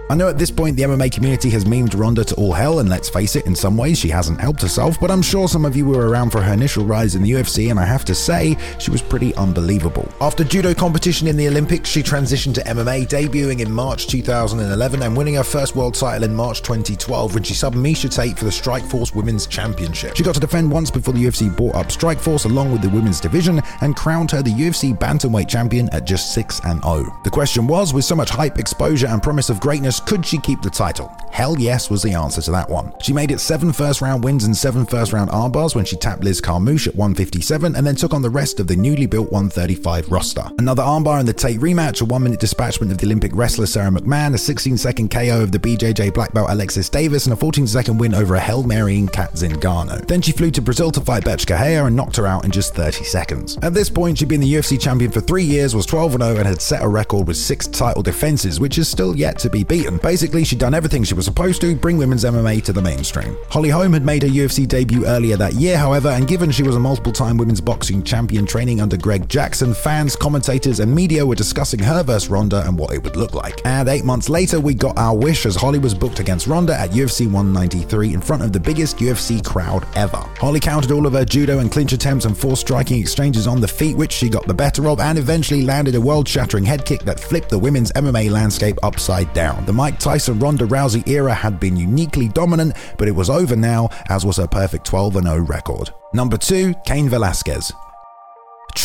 I 0.10 0.16
know 0.16 0.30
at 0.30 0.38
this 0.38 0.52
point 0.52 0.78
the 0.78 0.84
MMA 0.84 1.12
community 1.12 1.50
has 1.50 1.66
memed 1.66 1.98
Ronda 2.00 2.24
to 2.24 2.36
all 2.36 2.54
hell, 2.54 2.80
and 2.80 2.88
let's 2.88 3.10
face 3.10 3.36
it, 3.36 3.46
in 3.46 3.54
some 3.54 3.76
ways 3.76 4.00
she 4.00 4.08
hasn't 4.08 4.40
helped 4.40 4.62
herself, 4.62 4.98
but 5.02 5.12
I'm 5.12 5.22
sure 5.22 5.50
some 5.50 5.66
of 5.66 5.76
you 5.76 5.86
were 5.86 6.08
around 6.08 6.30
for 6.30 6.42
her 6.42 6.54
initial 6.54 6.86
rise 6.86 7.16
in 7.16 7.24
the 7.24 7.32
UFC, 7.32 7.70
and 7.70 7.78
I 7.78 7.84
have 7.84 8.06
to 8.06 8.16
say, 8.16 8.58
she 8.80 8.90
was 8.90 9.02
pretty 9.02 9.36
unbelievable. 9.36 10.10
After 10.22 10.46
judo 10.46 10.74
competition 10.74 11.28
in 11.28 11.36
the 11.36 11.50
Olympics, 11.50 11.90
she 11.90 12.02
transitioned 12.02 12.54
to 12.56 12.62
MMA, 12.62 13.08
debuting 13.10 13.60
in 13.60 13.70
March 13.70 14.08
2011 14.08 15.04
and 15.04 15.18
winning 15.18 15.36
her 15.36 15.44
first 15.44 15.76
world 15.76 15.96
title 15.96 16.24
in 16.24 16.34
March 16.34 16.62
2012 16.62 17.34
when 17.34 17.44
she 17.44 17.54
subbed 17.54 17.74
Miesha 17.74 18.10
Tate 18.10 18.40
for 18.40 18.46
the 18.46 18.52
Strikeforce 18.52 19.14
Women's 19.14 19.46
Championship. 19.46 20.16
She 20.16 20.24
got 20.24 20.36
to 20.36 20.40
defend 20.40 20.72
once 20.72 20.90
before 20.90 21.14
the 21.14 21.26
UFC 21.26 21.54
bought 21.54 21.76
up 21.76 21.88
Strikeforce 21.88 22.46
along 22.46 22.72
with 22.72 22.82
the 22.82 22.90
women's 22.90 23.20
division 23.20 23.62
and 23.82 23.94
crowned 23.98 24.32
her 24.32 24.42
the 24.42 24.52
UFC 24.52 24.98
Bantamweight 24.98 25.50
champion 25.50 25.90
at 25.92 26.06
just 26.06 26.34
6 26.34 26.62
and 26.64 26.82
0. 26.82 27.14
The 27.26 27.30
question 27.30 27.68
was, 27.68 27.94
with 27.94 28.06
so 28.06 28.16
much 28.16 28.30
hype, 28.30 28.58
exposure, 28.58 29.08
and 29.08 29.22
promise 29.22 29.50
of 29.50 29.60
greatness, 29.60 29.97
could 30.00 30.26
she 30.26 30.38
keep 30.38 30.62
the 30.62 30.70
title? 30.70 31.12
Hell 31.32 31.56
yes 31.60 31.90
was 31.90 32.02
the 32.02 32.14
answer 32.14 32.42
to 32.42 32.52
that 32.52 32.70
one. 32.70 32.92
She 33.02 33.14
made 33.14 33.32
it 33.32 33.40
seven 33.40 33.72
first 33.72 34.02
round 34.02 34.24
wins 34.24 34.44
and 34.46 34.58
seven 34.58 34.86
first 34.86 35.14
round 35.14 35.30
armbars 35.30 35.76
when 35.76 35.86
she 35.86 35.96
tapped 35.96 36.24
Liz 36.24 36.42
Carmouche 36.42 36.88
at 36.88 36.96
157 36.96 37.76
and 37.76 37.86
then 37.86 37.96
took 37.96 38.14
on 38.14 38.22
the 38.22 38.30
rest 38.30 38.60
of 38.60 38.68
the 38.68 38.76
newly 38.76 39.06
built 39.06 39.32
135 39.32 40.12
roster. 40.12 40.50
Another 40.58 40.82
armbar 40.84 41.20
in 41.20 41.26
the 41.26 41.34
Tate 41.34 41.60
rematch, 41.60 42.02
a 42.02 42.06
one 42.06 42.24
minute 42.24 42.40
dispatchment 42.40 42.92
of 42.92 42.98
the 42.98 43.06
Olympic 43.06 43.32
wrestler 43.36 43.66
Sara 43.66 43.92
McMann, 43.92 44.34
a 44.34 44.38
16 44.38 44.78
second 44.78 45.12
KO 45.12 45.44
of 45.44 45.52
the 45.52 45.60
BJJ 45.60 46.14
black 46.14 46.34
belt 46.34 46.50
Alexis 46.50 46.90
Davis, 46.90 47.26
and 47.26 47.34
a 47.34 47.36
14 47.36 47.68
second 47.68 47.98
win 47.98 48.16
over 48.16 48.36
a 48.36 48.40
Hail 48.40 48.64
Marrying 48.64 49.08
Cat 49.08 49.34
Zingano. 49.34 50.06
Then 50.08 50.22
she 50.22 50.32
flew 50.32 50.52
to 50.52 50.62
Brazil 50.62 50.92
to 50.92 51.02
fight 51.02 51.24
Bethe 51.24 51.46
Correia 51.46 51.86
and 51.86 51.96
knocked 51.96 52.16
her 52.18 52.26
out 52.26 52.46
in 52.46 52.52
just 52.52 52.74
30 52.74 53.04
seconds. 53.04 53.58
At 53.62 53.74
this 53.74 53.90
point, 53.90 54.18
she'd 54.18 54.28
been 54.28 54.42
the 54.42 54.54
UFC 54.54 54.80
champion 54.80 55.12
for 55.12 55.22
three 55.22 55.44
years, 55.44 55.76
was 55.76 55.86
12 55.86 56.14
0, 56.14 56.36
and 56.38 56.48
had 56.48 56.62
set 56.62 56.84
a 56.84 56.88
record 56.88 57.28
with 57.28 57.38
six 57.38 57.68
title 57.68 58.02
defenses, 58.02 58.60
which 58.60 58.78
is 58.78 58.88
still 58.88 59.16
yet 59.16 59.38
to 59.40 59.50
be 59.50 59.64
beaten. 59.64 59.87
Basically, 59.96 60.44
she'd 60.44 60.60
done 60.60 60.74
everything 60.74 61.04
she 61.04 61.14
was 61.14 61.26
supposed 61.26 61.62
to, 61.62 61.76
bring 61.76 61.98
women's 61.98 62.26
MMA 62.26 62.64
to 62.66 62.74
the 62.74 62.82
mainstream. 62.82 63.38
Holly 63.50 63.70
Holm 63.70 63.94
had 63.94 64.04
made 64.04 64.24
her 64.24 64.30
UFC 64.30 64.68
debut 64.68 65.06
earlier 65.06 65.38
that 65.38 65.54
year, 65.54 65.78
however, 65.78 66.10
and 66.10 66.28
given 66.28 66.52
she 66.52 66.64
was 66.64 66.76
a 66.76 66.80
multiple 66.80 67.14
time 67.14 67.38
women's 67.38 67.62
boxing 67.62 68.04
champion 68.04 68.46
training 68.46 68.82
under 68.82 68.98
Greg 68.98 69.30
Jackson, 69.30 69.74
fans, 69.74 70.16
commentators, 70.16 70.80
and 70.80 70.94
media 70.94 71.26
were 71.26 71.36
discussing 71.36 71.80
her 71.80 72.04
versus 72.04 72.30
Ronda 72.30 72.66
and 72.68 72.78
what 72.78 72.94
it 72.94 73.04
would 73.04 73.16
look 73.16 73.34
like. 73.34 73.62
And 73.66 73.88
eight 73.88 74.04
months 74.04 74.30
later, 74.30 74.60
we 74.60 74.74
got 74.74 74.98
our 74.98 75.16
wish 75.16 75.46
as 75.46 75.56
Holly 75.56 75.80
was 75.80 75.94
booked 75.94 76.20
against 76.20 76.48
Ronda 76.48 76.78
at 76.78 76.92
UFC 76.92 77.26
193 77.26 78.14
in 78.14 78.22
front 78.22 78.44
of 78.44 78.52
the 78.52 78.60
biggest 78.60 78.98
UFC 78.98 79.44
crowd 79.46 79.88
ever. 79.96 80.18
Holly 80.40 80.60
countered 80.60 80.92
all 80.92 81.06
of 81.06 81.14
her 81.14 81.26
judo 81.26 81.60
and 81.60 81.72
clinch 81.72 81.94
attempts 81.94 82.26
and 82.26 82.38
forced 82.38 82.62
striking 82.62 83.00
exchanges 83.00 83.48
on 83.48 83.62
the 83.62 83.68
feet, 83.68 83.96
which 83.96 84.12
she 84.12 84.30
got 84.30 84.46
the 84.48 84.54
better 84.54 84.88
of, 84.88 85.00
and 85.00 85.18
eventually 85.18 85.62
landed 85.62 85.96
a 85.96 86.02
world 86.02 86.28
shattering 86.28 86.64
head 86.64 86.86
kick 86.86 87.02
that 87.02 87.20
flipped 87.20 87.50
the 87.50 87.60
women's 87.60 87.92
MMA 87.94 88.32
landscape 88.32 88.78
upside 88.84 89.32
down. 89.34 89.66
The 89.66 89.74
Mike 89.78 90.00
Tyson 90.00 90.40
Ronda 90.40 90.66
Rousey 90.66 91.08
era 91.08 91.32
had 91.32 91.60
been 91.60 91.78
uniquely 91.78 92.30
dominant, 92.30 92.76
but 92.98 93.08
it 93.08 93.12
was 93.12 93.30
over 93.30 93.56
now, 93.56 93.90
as 94.10 94.26
was 94.26 94.38
her 94.38 94.48
perfect 94.48 94.88
12 94.88 95.14
0 95.22 95.38
record. 95.42 95.92
Number 96.16 96.36
2, 96.36 96.74
Cain 96.84 97.08
Velasquez. 97.08 97.72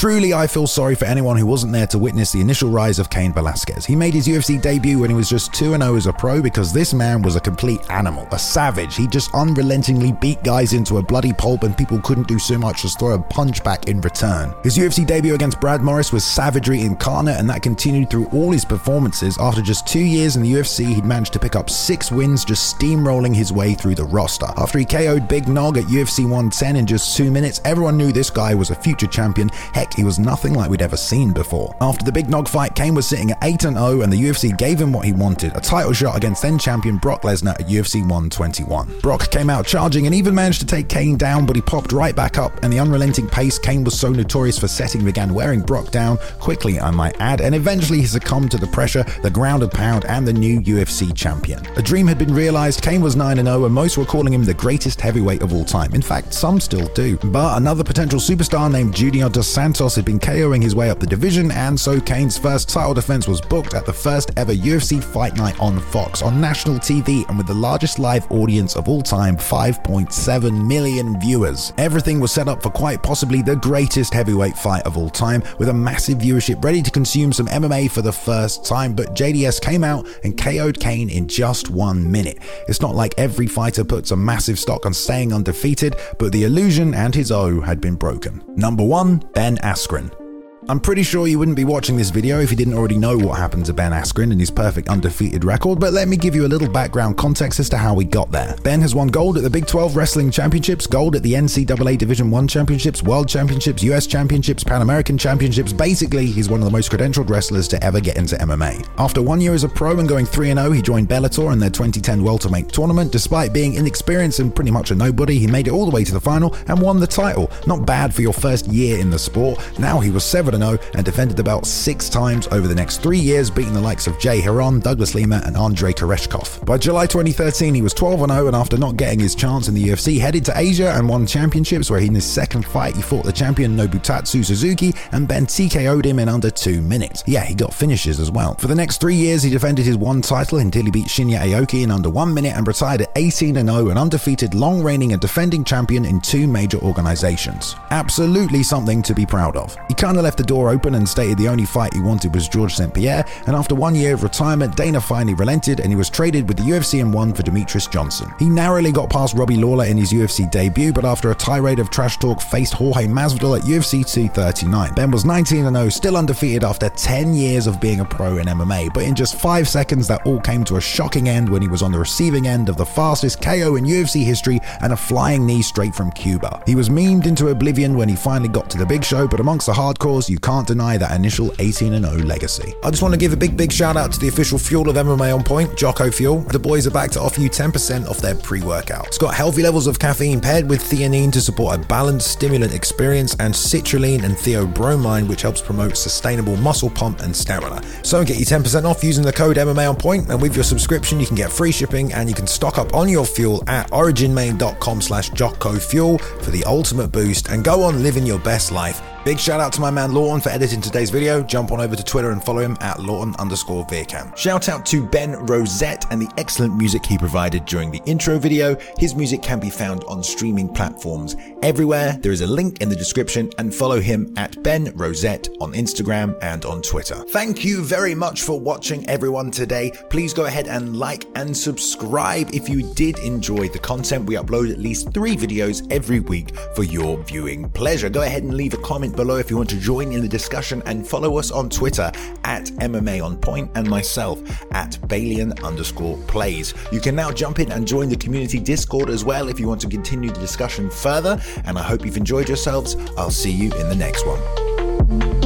Truly, 0.02 0.34
I 0.34 0.48
feel 0.48 0.66
sorry 0.66 0.96
for 0.96 1.04
anyone 1.04 1.36
who 1.36 1.46
wasn't 1.46 1.72
there 1.72 1.86
to 1.86 1.96
witness 1.96 2.32
the 2.32 2.40
initial 2.40 2.68
rise 2.68 2.98
of 2.98 3.08
Cain 3.08 3.32
Velasquez. 3.32 3.86
He 3.86 3.94
made 3.94 4.14
his 4.14 4.26
UFC 4.26 4.60
debut 4.60 4.98
when 4.98 5.10
he 5.10 5.14
was 5.14 5.30
just 5.30 5.54
2 5.54 5.76
0 5.76 5.94
as 5.94 6.06
a 6.08 6.12
pro 6.12 6.42
because 6.42 6.72
this 6.72 6.92
man 6.92 7.22
was 7.22 7.36
a 7.36 7.40
complete 7.40 7.88
animal, 7.88 8.26
a 8.32 8.38
savage. 8.40 8.96
He 8.96 9.06
just 9.06 9.32
unrelentingly 9.32 10.10
beat 10.10 10.42
guys 10.42 10.72
into 10.72 10.98
a 10.98 11.02
bloody 11.02 11.32
pulp 11.32 11.62
and 11.62 11.78
people 11.78 12.00
couldn't 12.00 12.26
do 12.26 12.40
so 12.40 12.58
much 12.58 12.84
as 12.84 12.96
throw 12.96 13.14
a 13.14 13.18
punch 13.22 13.62
back 13.62 13.86
in 13.86 14.00
return. 14.00 14.52
His 14.64 14.76
UFC 14.76 15.06
debut 15.06 15.36
against 15.36 15.60
Brad 15.60 15.82
Morris 15.82 16.12
was 16.12 16.24
savagery 16.24 16.80
incarnate 16.80 17.38
and 17.38 17.48
that 17.48 17.62
continued 17.62 18.10
through 18.10 18.26
all 18.30 18.50
his 18.50 18.64
performances. 18.64 19.38
After 19.38 19.62
just 19.62 19.86
two 19.86 20.04
years 20.04 20.34
in 20.34 20.42
the 20.42 20.52
UFC, 20.52 20.84
he'd 20.96 21.04
managed 21.04 21.32
to 21.34 21.38
pick 21.38 21.54
up 21.54 21.70
six 21.70 22.10
wins 22.10 22.44
just 22.44 22.76
steamrolling 22.76 23.36
his 23.36 23.52
way 23.52 23.74
through 23.74 23.94
the 23.94 24.06
roster. 24.06 24.48
After 24.56 24.80
he 24.80 24.84
KO'd 24.84 25.28
Big 25.28 25.46
Nog 25.46 25.78
at 25.78 25.84
UFC 25.84 26.24
110 26.24 26.74
in 26.74 26.86
just 26.86 27.16
two 27.16 27.30
minutes, 27.30 27.60
everyone 27.64 27.96
knew 27.96 28.10
this 28.10 28.30
guy 28.30 28.52
was 28.52 28.70
a 28.70 28.74
future 28.74 29.06
champion. 29.06 29.48
Heck, 29.72 29.91
he 29.94 30.04
was 30.04 30.18
nothing 30.18 30.54
like 30.54 30.70
we'd 30.70 30.82
ever 30.82 30.96
seen 30.96 31.32
before. 31.32 31.74
After 31.80 32.04
the 32.04 32.12
big 32.12 32.28
nog 32.28 32.48
fight, 32.48 32.74
Cain 32.74 32.94
was 32.94 33.06
sitting 33.06 33.30
at 33.30 33.38
8 33.42 33.62
0, 33.62 34.02
and 34.02 34.12
the 34.12 34.20
UFC 34.20 34.56
gave 34.56 34.80
him 34.80 34.92
what 34.92 35.04
he 35.04 35.12
wanted 35.12 35.56
a 35.56 35.60
title 35.60 35.92
shot 35.92 36.16
against 36.16 36.42
then 36.42 36.58
champion 36.58 36.98
Brock 36.98 37.22
Lesnar 37.22 37.58
at 37.60 37.68
UFC 37.68 38.00
121. 38.00 39.00
Brock 39.00 39.30
came 39.30 39.50
out 39.50 39.66
charging 39.66 40.06
and 40.06 40.14
even 40.14 40.34
managed 40.34 40.60
to 40.60 40.66
take 40.66 40.88
Cain 40.88 41.16
down, 41.16 41.46
but 41.46 41.56
he 41.56 41.62
popped 41.62 41.92
right 41.92 42.14
back 42.14 42.38
up, 42.38 42.62
and 42.62 42.72
the 42.72 42.78
unrelenting 42.78 43.28
pace 43.28 43.58
Cain 43.58 43.84
was 43.84 43.98
so 43.98 44.10
notorious 44.10 44.58
for 44.58 44.68
setting 44.68 45.04
began 45.04 45.34
wearing 45.34 45.60
Brock 45.60 45.90
down 45.90 46.18
quickly, 46.38 46.80
I 46.80 46.90
might 46.90 47.20
add, 47.20 47.40
and 47.40 47.54
eventually 47.54 48.00
he 48.00 48.06
succumbed 48.06 48.50
to 48.52 48.58
the 48.58 48.66
pressure, 48.68 49.04
the 49.22 49.30
ground 49.30 49.62
and 49.62 49.72
pound, 49.72 50.04
and 50.06 50.26
the 50.26 50.32
new 50.32 50.60
UFC 50.60 51.14
champion. 51.14 51.64
A 51.76 51.82
dream 51.82 52.06
had 52.06 52.18
been 52.18 52.34
realized, 52.34 52.82
Cain 52.82 53.00
was 53.00 53.16
9 53.16 53.36
0, 53.36 53.64
and 53.64 53.74
most 53.74 53.98
were 53.98 54.04
calling 54.04 54.32
him 54.32 54.44
the 54.44 54.54
greatest 54.54 55.00
heavyweight 55.00 55.42
of 55.42 55.52
all 55.52 55.64
time. 55.64 55.92
In 55.94 56.02
fact, 56.02 56.32
some 56.32 56.60
still 56.60 56.86
do. 56.94 57.16
But 57.18 57.56
another 57.58 57.84
potential 57.84 58.20
superstar 58.20 58.70
named 58.70 58.94
Junior 58.94 59.28
Dos 59.28 59.48
Santos 59.48 59.81
had 59.82 60.04
been 60.04 60.20
KOing 60.20 60.62
his 60.62 60.76
way 60.76 60.90
up 60.90 61.00
the 61.00 61.06
division, 61.06 61.50
and 61.50 61.78
so 61.78 62.00
Cain's 62.00 62.38
first 62.38 62.68
title 62.68 62.94
defense 62.94 63.26
was 63.26 63.40
booked 63.40 63.74
at 63.74 63.84
the 63.84 63.92
first 63.92 64.30
ever 64.36 64.54
UFC 64.54 65.02
Fight 65.02 65.36
Night 65.36 65.58
on 65.58 65.80
Fox 65.80 66.22
on 66.22 66.40
national 66.40 66.76
TV 66.76 67.28
and 67.28 67.36
with 67.36 67.48
the 67.48 67.54
largest 67.54 67.98
live 67.98 68.30
audience 68.30 68.76
of 68.76 68.88
all 68.88 69.02
time 69.02 69.36
5.7 69.36 70.66
million 70.66 71.18
viewers. 71.20 71.72
Everything 71.78 72.20
was 72.20 72.30
set 72.30 72.46
up 72.46 72.62
for 72.62 72.70
quite 72.70 73.02
possibly 73.02 73.42
the 73.42 73.56
greatest 73.56 74.14
heavyweight 74.14 74.56
fight 74.56 74.86
of 74.86 74.96
all 74.96 75.10
time, 75.10 75.42
with 75.58 75.68
a 75.68 75.74
massive 75.74 76.18
viewership 76.18 76.62
ready 76.62 76.80
to 76.82 76.90
consume 76.90 77.32
some 77.32 77.46
MMA 77.48 77.90
for 77.90 78.02
the 78.02 78.12
first 78.12 78.64
time. 78.64 78.94
But 78.94 79.14
JDS 79.14 79.60
came 79.60 79.82
out 79.82 80.06
and 80.22 80.38
KO'd 80.38 80.78
Cain 80.78 81.10
in 81.10 81.26
just 81.26 81.70
one 81.70 82.08
minute. 82.10 82.38
It's 82.68 82.80
not 82.80 82.94
like 82.94 83.14
every 83.18 83.48
fighter 83.48 83.82
puts 83.84 84.12
a 84.12 84.16
massive 84.16 84.58
stock 84.58 84.86
on 84.86 84.94
staying 84.94 85.32
undefeated, 85.32 85.96
but 86.18 86.30
the 86.30 86.44
illusion 86.44 86.94
and 86.94 87.14
his 87.14 87.32
O 87.32 87.60
had 87.60 87.80
been 87.80 87.96
broken. 87.96 88.42
Number 88.54 88.84
1 88.84 89.30
Ben. 89.34 89.58
Askren. 89.72 90.21
I'm 90.68 90.78
pretty 90.78 91.02
sure 91.02 91.26
you 91.26 91.40
wouldn't 91.40 91.56
be 91.56 91.64
watching 91.64 91.96
this 91.96 92.10
video 92.10 92.38
if 92.38 92.52
you 92.52 92.56
didn't 92.56 92.74
already 92.74 92.96
know 92.96 93.18
what 93.18 93.36
happened 93.36 93.66
to 93.66 93.72
Ben 93.72 93.90
Askren 93.90 94.30
and 94.30 94.38
his 94.38 94.50
perfect 94.50 94.88
undefeated 94.88 95.42
record, 95.42 95.80
but 95.80 95.92
let 95.92 96.06
me 96.06 96.16
give 96.16 96.36
you 96.36 96.46
a 96.46 96.48
little 96.48 96.68
background 96.68 97.16
context 97.16 97.58
as 97.58 97.68
to 97.70 97.76
how 97.76 97.94
we 97.94 98.04
got 98.04 98.30
there. 98.30 98.54
Ben 98.62 98.80
has 98.80 98.94
won 98.94 99.08
gold 99.08 99.36
at 99.36 99.42
the 99.42 99.50
Big 99.50 99.66
12 99.66 99.96
Wrestling 99.96 100.30
Championships, 100.30 100.86
gold 100.86 101.16
at 101.16 101.24
the 101.24 101.32
NCAA 101.32 101.98
Division 101.98 102.30
1 102.30 102.46
Championships, 102.46 103.02
World 103.02 103.28
Championships, 103.28 103.82
US 103.82 104.06
Championships, 104.06 104.62
Pan 104.62 104.82
American 104.82 105.18
Championships. 105.18 105.72
Basically, 105.72 106.26
he's 106.26 106.48
one 106.48 106.60
of 106.60 106.64
the 106.64 106.70
most 106.70 106.92
credentialed 106.92 107.28
wrestlers 107.28 107.66
to 107.66 107.82
ever 107.82 108.00
get 108.00 108.16
into 108.16 108.36
MMA. 108.36 108.86
After 108.98 109.20
one 109.20 109.40
year 109.40 109.54
as 109.54 109.64
a 109.64 109.68
pro 109.68 109.98
and 109.98 110.08
going 110.08 110.26
3 110.26 110.54
0, 110.54 110.70
he 110.70 110.80
joined 110.80 111.08
Bellator 111.08 111.52
in 111.52 111.58
their 111.58 111.70
2010 111.70 112.22
welterweight 112.22 112.68
tournament. 112.68 113.10
Despite 113.10 113.52
being 113.52 113.74
inexperienced 113.74 114.38
and 114.38 114.54
pretty 114.54 114.70
much 114.70 114.92
a 114.92 114.94
nobody, 114.94 115.40
he 115.40 115.48
made 115.48 115.66
it 115.66 115.72
all 115.72 115.86
the 115.86 115.94
way 115.94 116.04
to 116.04 116.12
the 116.12 116.20
final 116.20 116.54
and 116.68 116.80
won 116.80 117.00
the 117.00 117.06
title. 117.06 117.50
Not 117.66 117.84
bad 117.84 118.14
for 118.14 118.22
your 118.22 118.32
first 118.32 118.68
year 118.68 119.00
in 119.00 119.10
the 119.10 119.18
sport. 119.18 119.58
Now 119.80 119.98
he 119.98 120.12
was 120.12 120.24
7 120.52 120.78
0 120.78 120.92
and 120.94 121.04
defended 121.04 121.36
the 121.36 121.42
belt 121.42 121.66
six 121.66 122.08
times 122.08 122.46
over 122.48 122.68
the 122.68 122.74
next 122.74 122.98
three 122.98 123.18
years, 123.18 123.50
beating 123.50 123.72
the 123.72 123.80
likes 123.80 124.06
of 124.06 124.18
Jay 124.18 124.40
Hieron, 124.40 124.82
Douglas 124.82 125.14
Lima, 125.14 125.42
and 125.46 125.56
Andrei 125.56 125.92
Koreshkov. 125.92 126.64
By 126.64 126.78
July 126.78 127.06
2013, 127.06 127.74
he 127.74 127.82
was 127.82 127.94
12 127.94 128.28
0, 128.28 128.46
and 128.46 128.56
after 128.56 128.76
not 128.76 128.96
getting 128.96 129.20
his 129.20 129.34
chance 129.34 129.68
in 129.68 129.74
the 129.74 129.84
UFC, 129.84 130.18
headed 130.18 130.44
to 130.46 130.52
Asia 130.56 130.92
and 130.92 131.08
won 131.08 131.26
championships, 131.26 131.90
where 131.90 132.00
in 132.00 132.14
his 132.14 132.26
second 132.30 132.66
fight, 132.66 132.94
he 132.94 133.02
fought 133.02 133.24
the 133.24 133.32
champion 133.32 133.76
Nobutatsu 133.76 134.44
Suzuki, 134.44 134.94
and 135.12 135.26
Ben 135.26 135.46
TKO'd 135.46 136.04
him 136.04 136.18
in 136.18 136.28
under 136.28 136.50
two 136.50 136.82
minutes. 136.82 137.22
Yeah, 137.26 137.44
he 137.44 137.54
got 137.54 137.72
finishes 137.72 138.20
as 138.20 138.30
well. 138.30 138.54
For 138.56 138.68
the 138.68 138.74
next 138.74 139.00
three 139.00 139.16
years, 139.16 139.42
he 139.42 139.50
defended 139.50 139.86
his 139.86 139.96
one 139.96 140.20
title 140.20 140.58
until 140.58 140.84
he 140.84 140.90
beat 140.90 141.06
Shinya 141.06 141.38
Aoki 141.40 141.82
in 141.82 141.90
under 141.90 142.10
one 142.10 142.34
minute 142.34 142.56
and 142.56 142.66
retired 142.66 143.02
at 143.02 143.12
18 143.16 143.54
0, 143.54 143.88
an 143.88 143.98
undefeated, 143.98 144.54
long 144.54 144.82
reigning, 144.82 145.12
and 145.12 145.20
defending 145.20 145.64
champion 145.64 146.04
in 146.04 146.20
two 146.20 146.46
major 146.46 146.78
organizations. 146.78 147.74
Absolutely 147.90 148.62
something 148.62 149.02
to 149.02 149.14
be 149.14 149.24
proud 149.24 149.56
of. 149.56 149.76
He 149.88 149.94
kind 149.94 150.18
of 150.18 150.24
left 150.24 150.40
the 150.42 150.48
door 150.48 150.70
open 150.70 150.96
and 150.96 151.08
stated 151.08 151.38
the 151.38 151.46
only 151.48 151.64
fight 151.64 151.94
he 151.94 152.00
wanted 152.00 152.34
was 152.34 152.48
George 152.48 152.74
St. 152.74 152.92
Pierre, 152.92 153.24
and 153.46 153.54
after 153.54 153.76
one 153.76 153.94
year 153.94 154.14
of 154.14 154.24
retirement, 154.24 154.76
Dana 154.76 155.00
finally 155.00 155.34
relented 155.34 155.78
and 155.78 155.88
he 155.88 155.96
was 155.96 156.10
traded 156.10 156.48
with 156.48 156.56
the 156.56 156.64
UFC 156.64 157.00
and 157.00 157.14
won 157.14 157.32
for 157.32 157.42
Demetrius 157.42 157.86
Johnson. 157.86 158.32
He 158.40 158.48
narrowly 158.48 158.90
got 158.90 159.08
past 159.08 159.34
Robbie 159.34 159.56
Lawler 159.56 159.84
in 159.84 159.96
his 159.96 160.12
UFC 160.12 160.50
debut, 160.50 160.92
but 160.92 161.04
after 161.04 161.30
a 161.30 161.34
tirade 161.34 161.78
of 161.78 161.90
trash 161.90 162.18
talk, 162.18 162.40
faced 162.40 162.74
Jorge 162.74 163.06
Masvidal 163.06 163.56
at 163.56 163.64
UFC 163.64 164.04
239. 164.04 164.94
Ben 164.94 165.10
was 165.12 165.24
19 165.24 165.72
0, 165.72 165.88
still 165.90 166.16
undefeated 166.16 166.64
after 166.64 166.88
10 166.88 167.34
years 167.34 167.68
of 167.68 167.80
being 167.80 168.00
a 168.00 168.04
pro 168.04 168.38
in 168.38 168.46
MMA, 168.48 168.92
but 168.92 169.04
in 169.04 169.14
just 169.14 169.36
5 169.36 169.68
seconds, 169.68 170.08
that 170.08 170.26
all 170.26 170.40
came 170.40 170.64
to 170.64 170.76
a 170.76 170.80
shocking 170.80 171.28
end 171.28 171.48
when 171.48 171.62
he 171.62 171.68
was 171.68 171.82
on 171.82 171.92
the 171.92 171.98
receiving 171.98 172.48
end 172.48 172.68
of 172.68 172.76
the 172.76 172.86
fastest 172.86 173.40
KO 173.40 173.76
in 173.76 173.84
UFC 173.84 174.24
history 174.24 174.60
and 174.80 174.92
a 174.92 174.96
flying 174.96 175.46
knee 175.46 175.62
straight 175.62 175.94
from 175.94 176.10
Cuba. 176.10 176.60
He 176.66 176.74
was 176.74 176.88
memed 176.88 177.26
into 177.26 177.48
oblivion 177.48 177.96
when 177.96 178.08
he 178.08 178.16
finally 178.16 178.48
got 178.48 178.68
to 178.70 178.78
the 178.78 178.86
big 178.86 179.04
show, 179.04 179.28
but 179.28 179.38
amongst 179.38 179.66
the 179.66 179.72
hardcores, 179.72 180.28
you 180.32 180.38
can't 180.38 180.66
deny 180.66 180.96
that 180.96 181.14
initial 181.14 181.54
18 181.58 181.92
and 181.92 182.06
0 182.06 182.16
legacy. 182.24 182.74
I 182.82 182.90
just 182.90 183.02
want 183.02 183.12
to 183.12 183.20
give 183.20 183.34
a 183.34 183.36
big, 183.36 183.54
big 183.54 183.70
shout 183.70 183.98
out 183.98 184.12
to 184.12 184.18
the 184.18 184.28
official 184.28 184.58
fuel 184.58 184.88
of 184.88 184.96
MMA 184.96 185.34
on 185.34 185.44
point, 185.44 185.76
Jocko 185.76 186.10
Fuel. 186.10 186.40
The 186.40 186.58
boys 186.58 186.86
are 186.86 186.90
back 186.90 187.10
to 187.12 187.20
offer 187.20 187.42
you 187.42 187.50
10% 187.50 188.08
off 188.08 188.16
their 188.18 188.34
pre 188.34 188.62
workout. 188.62 189.08
It's 189.08 189.18
got 189.18 189.34
healthy 189.34 189.62
levels 189.62 189.86
of 189.86 189.98
caffeine 189.98 190.40
paired 190.40 190.68
with 190.68 190.80
theanine 190.80 191.30
to 191.32 191.40
support 191.42 191.76
a 191.76 191.86
balanced, 191.86 192.32
stimulant 192.32 192.74
experience, 192.74 193.36
and 193.38 193.52
citrulline 193.52 194.24
and 194.24 194.34
theobromine, 194.34 195.28
which 195.28 195.42
helps 195.42 195.60
promote 195.60 195.98
sustainable 195.98 196.56
muscle 196.56 196.90
pump 196.90 197.20
and 197.20 197.36
stamina. 197.36 197.82
So 198.02 198.24
get 198.24 198.38
you 198.38 198.46
10% 198.46 198.84
off 198.84 199.04
using 199.04 199.24
the 199.24 199.32
code 199.32 199.58
MMA 199.58 199.88
on 199.88 199.96
point, 199.96 200.30
and 200.30 200.40
with 200.40 200.54
your 200.54 200.64
subscription, 200.64 201.20
you 201.20 201.26
can 201.26 201.36
get 201.36 201.52
free 201.52 201.72
shipping 201.72 202.12
and 202.14 202.26
you 202.26 202.34
can 202.34 202.46
stock 202.46 202.78
up 202.78 202.94
on 202.94 203.08
your 203.10 203.26
fuel 203.26 203.62
at 203.68 203.90
originmaine.com 203.90 205.02
slash 205.02 205.28
Jocko 205.30 205.74
Fuel 205.74 206.16
for 206.16 206.50
the 206.50 206.64
ultimate 206.64 207.08
boost 207.08 207.50
and 207.50 207.62
go 207.62 207.82
on 207.82 208.02
living 208.02 208.24
your 208.24 208.38
best 208.38 208.72
life. 208.72 209.11
Big 209.24 209.38
shout 209.38 209.60
out 209.60 209.72
to 209.72 209.80
my 209.80 209.88
man 209.88 210.12
Lawton 210.12 210.40
for 210.40 210.48
editing 210.48 210.80
today's 210.80 211.10
video. 211.10 211.44
Jump 211.44 211.70
on 211.70 211.80
over 211.80 211.94
to 211.94 212.02
Twitter 212.02 212.32
and 212.32 212.42
follow 212.42 212.60
him 212.60 212.76
at 212.80 212.98
Lawton 212.98 213.36
underscore 213.38 213.86
Veercam. 213.86 214.36
Shout 214.36 214.68
out 214.68 214.84
to 214.86 215.06
Ben 215.06 215.34
Rosette 215.46 216.06
and 216.10 216.20
the 216.20 216.28
excellent 216.38 216.76
music 216.76 217.06
he 217.06 217.16
provided 217.16 217.64
during 217.64 217.92
the 217.92 218.00
intro 218.04 218.36
video. 218.36 218.76
His 218.98 219.14
music 219.14 219.40
can 219.40 219.60
be 219.60 219.70
found 219.70 220.02
on 220.08 220.24
streaming 220.24 220.68
platforms 220.68 221.36
everywhere. 221.62 222.18
There 222.20 222.32
is 222.32 222.40
a 222.40 222.48
link 222.48 222.82
in 222.82 222.88
the 222.88 222.96
description 222.96 223.48
and 223.58 223.72
follow 223.72 224.00
him 224.00 224.34
at 224.36 224.60
Ben 224.64 224.92
Rosette 224.96 225.48
on 225.60 225.72
Instagram 225.72 226.36
and 226.42 226.64
on 226.64 226.82
Twitter. 226.82 227.14
Thank 227.28 227.64
you 227.64 227.84
very 227.84 228.16
much 228.16 228.42
for 228.42 228.58
watching 228.58 229.08
everyone 229.08 229.52
today. 229.52 229.92
Please 230.10 230.34
go 230.34 230.46
ahead 230.46 230.66
and 230.66 230.96
like 230.96 231.26
and 231.36 231.56
subscribe 231.56 232.52
if 232.52 232.68
you 232.68 232.92
did 232.94 233.20
enjoy 233.20 233.68
the 233.68 233.78
content. 233.78 234.26
We 234.26 234.34
upload 234.34 234.72
at 234.72 234.80
least 234.80 235.14
three 235.14 235.36
videos 235.36 235.86
every 235.92 236.18
week 236.18 236.56
for 236.74 236.82
your 236.82 237.22
viewing 237.22 237.70
pleasure. 237.70 238.10
Go 238.10 238.22
ahead 238.22 238.42
and 238.42 238.54
leave 238.54 238.74
a 238.74 238.78
comment 239.12 239.28
below 239.28 239.38
if 239.38 239.50
you 239.50 239.56
want 239.56 239.70
to 239.70 239.78
join 239.78 240.12
in 240.12 240.20
the 240.20 240.28
discussion 240.28 240.82
and 240.86 241.06
follow 241.06 241.38
us 241.38 241.50
on 241.50 241.68
Twitter 241.68 242.10
at 242.44 242.66
MMA 242.80 243.24
on 243.24 243.36
point 243.36 243.70
and 243.74 243.88
myself 243.88 244.40
at 244.72 244.92
Balian 245.08 245.62
underscore 245.62 246.16
plays. 246.28 246.74
You 246.92 247.00
can 247.00 247.14
now 247.14 247.30
jump 247.30 247.58
in 247.58 247.72
and 247.72 247.86
join 247.86 248.08
the 248.08 248.16
community 248.16 248.58
Discord 248.58 249.10
as 249.10 249.24
well 249.24 249.48
if 249.48 249.60
you 249.60 249.68
want 249.68 249.80
to 249.82 249.88
continue 249.88 250.30
the 250.30 250.40
discussion 250.40 250.90
further. 250.90 251.40
And 251.64 251.78
I 251.78 251.82
hope 251.82 252.04
you've 252.04 252.16
enjoyed 252.16 252.48
yourselves. 252.48 252.96
I'll 253.16 253.30
see 253.30 253.52
you 253.52 253.72
in 253.74 253.88
the 253.88 253.96
next 253.96 254.24
one. 254.26 255.41